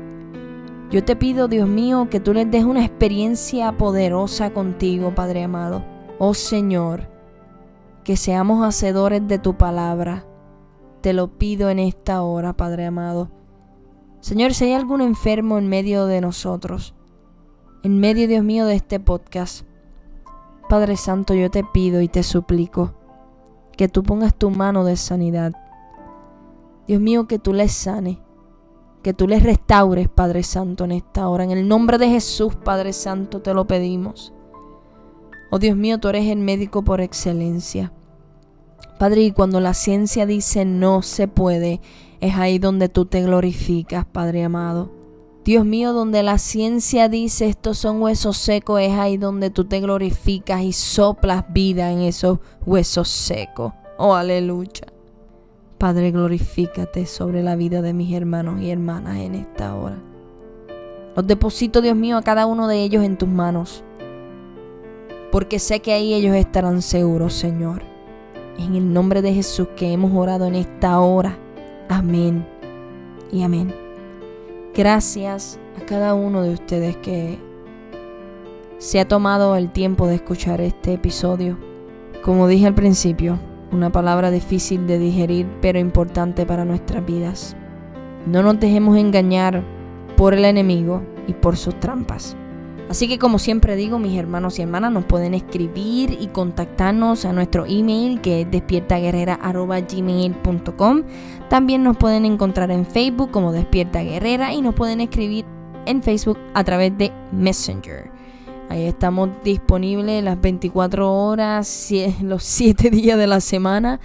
Yo 0.90 1.04
te 1.04 1.16
pido, 1.16 1.48
Dios 1.48 1.68
mío, 1.68 2.08
que 2.10 2.20
tú 2.20 2.32
les 2.34 2.50
des 2.50 2.64
una 2.64 2.84
experiencia 2.84 3.72
poderosa 3.76 4.50
contigo, 4.50 5.14
Padre 5.14 5.44
amado. 5.44 5.84
Oh 6.18 6.34
Señor, 6.34 7.08
que 8.04 8.16
seamos 8.16 8.64
hacedores 8.66 9.26
de 9.26 9.38
tu 9.38 9.56
palabra. 9.56 10.26
Te 11.00 11.12
lo 11.12 11.38
pido 11.38 11.70
en 11.70 11.78
esta 11.78 12.22
hora, 12.22 12.52
Padre 12.56 12.86
amado. 12.86 13.30
Señor, 14.20 14.54
si 14.54 14.64
hay 14.66 14.72
algún 14.72 15.00
enfermo 15.00 15.58
en 15.58 15.68
medio 15.68 16.06
de 16.06 16.20
nosotros, 16.20 16.94
en 17.82 17.98
medio, 17.98 18.26
Dios 18.26 18.42
mío, 18.44 18.64
de 18.64 18.76
este 18.76 19.00
podcast. 19.00 19.66
Padre 20.68 20.96
Santo, 20.96 21.34
yo 21.34 21.50
te 21.50 21.62
pido 21.62 22.00
y 22.00 22.08
te 22.08 22.22
suplico 22.22 22.94
que 23.76 23.88
tú 23.88 24.02
pongas 24.02 24.34
tu 24.34 24.50
mano 24.50 24.84
de 24.84 24.96
sanidad. 24.96 25.52
Dios 26.86 27.00
mío, 27.00 27.26
que 27.26 27.38
tú 27.38 27.52
les 27.52 27.72
sane, 27.72 28.20
que 29.02 29.14
tú 29.14 29.26
les 29.26 29.42
restaures, 29.42 30.08
Padre 30.08 30.42
Santo, 30.42 30.84
en 30.84 30.92
esta 30.92 31.28
hora. 31.28 31.44
En 31.44 31.50
el 31.50 31.66
nombre 31.66 31.98
de 31.98 32.08
Jesús, 32.08 32.54
Padre 32.54 32.92
Santo, 32.92 33.40
te 33.40 33.54
lo 33.54 33.66
pedimos. 33.66 34.32
Oh 35.50 35.58
Dios 35.58 35.76
mío, 35.76 35.98
tú 35.98 36.08
eres 36.08 36.26
el 36.26 36.38
médico 36.38 36.82
por 36.82 37.00
excelencia. 37.00 37.92
Padre, 38.98 39.22
y 39.22 39.32
cuando 39.32 39.60
la 39.60 39.74
ciencia 39.74 40.26
dice 40.26 40.64
no 40.64 41.02
se 41.02 41.28
puede, 41.28 41.80
es 42.20 42.34
ahí 42.36 42.58
donde 42.58 42.88
tú 42.88 43.06
te 43.06 43.22
glorificas, 43.22 44.04
Padre 44.04 44.44
amado. 44.44 45.03
Dios 45.44 45.66
mío, 45.66 45.92
donde 45.92 46.22
la 46.22 46.38
ciencia 46.38 47.10
dice 47.10 47.46
estos 47.46 47.76
son 47.76 48.00
huesos 48.00 48.38
secos, 48.38 48.80
es 48.80 48.92
ahí 48.92 49.18
donde 49.18 49.50
tú 49.50 49.66
te 49.66 49.80
glorificas 49.80 50.62
y 50.62 50.72
soplas 50.72 51.44
vida 51.52 51.92
en 51.92 52.00
esos 52.00 52.38
huesos 52.64 53.08
secos. 53.10 53.74
Oh, 53.98 54.14
aleluya. 54.14 54.86
Padre, 55.76 56.12
glorifícate 56.12 57.04
sobre 57.04 57.42
la 57.42 57.56
vida 57.56 57.82
de 57.82 57.92
mis 57.92 58.14
hermanos 58.14 58.58
y 58.62 58.70
hermanas 58.70 59.18
en 59.18 59.34
esta 59.34 59.74
hora. 59.74 59.98
Los 61.14 61.26
deposito, 61.26 61.82
Dios 61.82 61.94
mío, 61.94 62.16
a 62.16 62.22
cada 62.22 62.46
uno 62.46 62.66
de 62.66 62.82
ellos 62.82 63.04
en 63.04 63.18
tus 63.18 63.28
manos. 63.28 63.84
Porque 65.30 65.58
sé 65.58 65.80
que 65.80 65.92
ahí 65.92 66.14
ellos 66.14 66.34
estarán 66.36 66.80
seguros, 66.80 67.34
Señor. 67.34 67.82
En 68.56 68.76
el 68.76 68.94
nombre 68.94 69.20
de 69.20 69.34
Jesús 69.34 69.68
que 69.76 69.92
hemos 69.92 70.14
orado 70.14 70.46
en 70.46 70.54
esta 70.54 70.98
hora. 71.00 71.38
Amén 71.90 72.46
y 73.30 73.42
amén. 73.42 73.83
Gracias 74.76 75.60
a 75.80 75.86
cada 75.86 76.14
uno 76.14 76.42
de 76.42 76.52
ustedes 76.52 76.96
que 76.96 77.38
se 78.78 78.98
ha 78.98 79.06
tomado 79.06 79.54
el 79.54 79.70
tiempo 79.70 80.08
de 80.08 80.16
escuchar 80.16 80.60
este 80.60 80.94
episodio. 80.94 81.56
Como 82.24 82.48
dije 82.48 82.66
al 82.66 82.74
principio, 82.74 83.38
una 83.70 83.92
palabra 83.92 84.32
difícil 84.32 84.88
de 84.88 84.98
digerir 84.98 85.46
pero 85.62 85.78
importante 85.78 86.44
para 86.44 86.64
nuestras 86.64 87.06
vidas. 87.06 87.56
No 88.26 88.42
nos 88.42 88.58
dejemos 88.58 88.96
engañar 88.96 89.62
por 90.16 90.34
el 90.34 90.44
enemigo 90.44 91.02
y 91.28 91.34
por 91.34 91.56
sus 91.56 91.78
trampas. 91.78 92.36
Así 92.88 93.06
que 93.08 93.18
como 93.18 93.38
siempre 93.38 93.76
digo, 93.76 93.98
mis 93.98 94.18
hermanos 94.18 94.58
y 94.58 94.62
hermanas 94.62 94.90
nos 94.92 95.04
pueden 95.06 95.34
escribir 95.34 96.16
y 96.20 96.28
contactarnos 96.28 97.24
a 97.24 97.32
nuestro 97.32 97.64
email 97.66 98.20
que 98.20 98.42
es 98.42 98.50
despiertaguerrera.gmail.com. 98.50 101.02
También 101.48 101.82
nos 101.82 101.96
pueden 101.96 102.26
encontrar 102.26 102.70
en 102.70 102.84
Facebook 102.84 103.30
como 103.30 103.52
Despierta 103.52 104.02
Guerrera 104.02 104.52
y 104.52 104.60
nos 104.60 104.74
pueden 104.74 105.00
escribir 105.00 105.46
en 105.86 106.02
Facebook 106.02 106.36
a 106.52 106.62
través 106.62 106.98
de 106.98 107.10
Messenger. 107.32 108.10
Ahí 108.68 108.84
estamos 108.84 109.30
disponibles 109.42 110.22
las 110.22 110.38
24 110.40 111.12
horas, 111.12 111.90
los 112.22 112.42
7 112.42 112.90
días 112.90 113.18
de 113.18 113.26
la 113.26 113.40
semana 113.40 113.98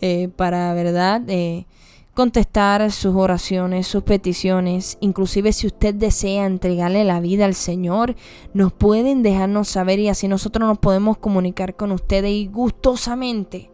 eh, 0.00 0.28
para, 0.36 0.72
¿verdad? 0.74 1.22
Eh, 1.28 1.66
contestar 2.14 2.90
sus 2.90 3.14
oraciones, 3.14 3.86
sus 3.86 4.02
peticiones, 4.02 4.98
inclusive 5.00 5.52
si 5.52 5.66
usted 5.66 5.94
desea 5.94 6.46
entregarle 6.46 7.04
la 7.04 7.20
vida 7.20 7.44
al 7.44 7.54
Señor, 7.54 8.16
nos 8.52 8.72
pueden 8.72 9.22
dejarnos 9.22 9.68
saber 9.68 9.98
y 9.98 10.08
así 10.08 10.28
nosotros 10.28 10.66
nos 10.66 10.78
podemos 10.78 11.18
comunicar 11.18 11.76
con 11.76 11.92
ustedes 11.92 12.30
y 12.30 12.46
gustosamente 12.46 13.70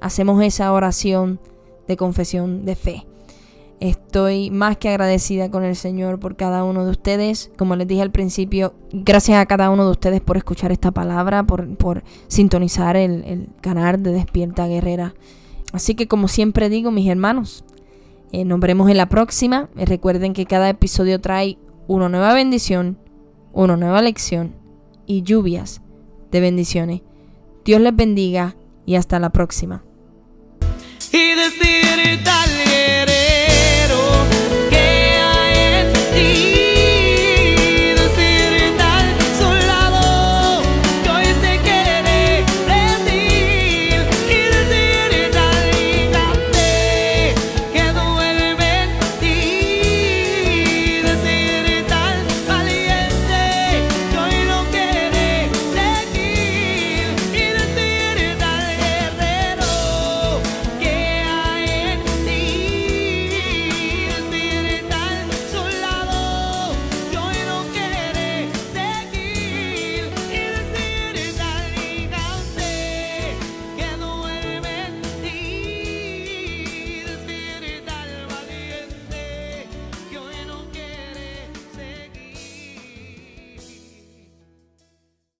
hacemos 0.00 0.42
esa 0.42 0.72
oración 0.72 1.40
de 1.86 1.96
confesión 1.96 2.64
de 2.64 2.76
fe. 2.76 3.06
Estoy 3.80 4.52
más 4.52 4.76
que 4.76 4.90
agradecida 4.90 5.50
con 5.50 5.64
el 5.64 5.74
Señor 5.74 6.20
por 6.20 6.36
cada 6.36 6.62
uno 6.62 6.84
de 6.84 6.92
ustedes. 6.92 7.50
Como 7.58 7.74
les 7.74 7.88
dije 7.88 8.02
al 8.02 8.12
principio, 8.12 8.74
gracias 8.92 9.38
a 9.38 9.46
cada 9.46 9.70
uno 9.70 9.84
de 9.84 9.90
ustedes 9.90 10.20
por 10.20 10.36
escuchar 10.36 10.70
esta 10.70 10.92
palabra, 10.92 11.42
por, 11.42 11.76
por 11.76 12.04
sintonizar 12.28 12.96
el, 12.96 13.24
el 13.24 13.48
canal 13.60 14.00
de 14.02 14.12
Despierta 14.12 14.68
Guerrera. 14.68 15.14
Así 15.72 15.94
que 15.94 16.06
como 16.06 16.28
siempre 16.28 16.68
digo, 16.68 16.90
mis 16.90 17.08
hermanos, 17.08 17.64
eh, 18.32 18.44
nos 18.44 18.60
veremos 18.60 18.90
en 18.90 18.96
la 18.96 19.08
próxima. 19.08 19.68
Eh, 19.76 19.86
recuerden 19.86 20.32
que 20.32 20.46
cada 20.46 20.68
episodio 20.68 21.20
trae 21.20 21.58
una 21.86 22.08
nueva 22.08 22.34
bendición, 22.34 22.98
una 23.52 23.76
nueva 23.76 24.02
lección 24.02 24.54
y 25.06 25.22
lluvias 25.22 25.82
de 26.30 26.40
bendiciones. 26.40 27.02
Dios 27.64 27.80
les 27.80 27.94
bendiga 27.94 28.56
y 28.86 28.96
hasta 28.96 29.18
la 29.18 29.30
próxima. 29.30 29.84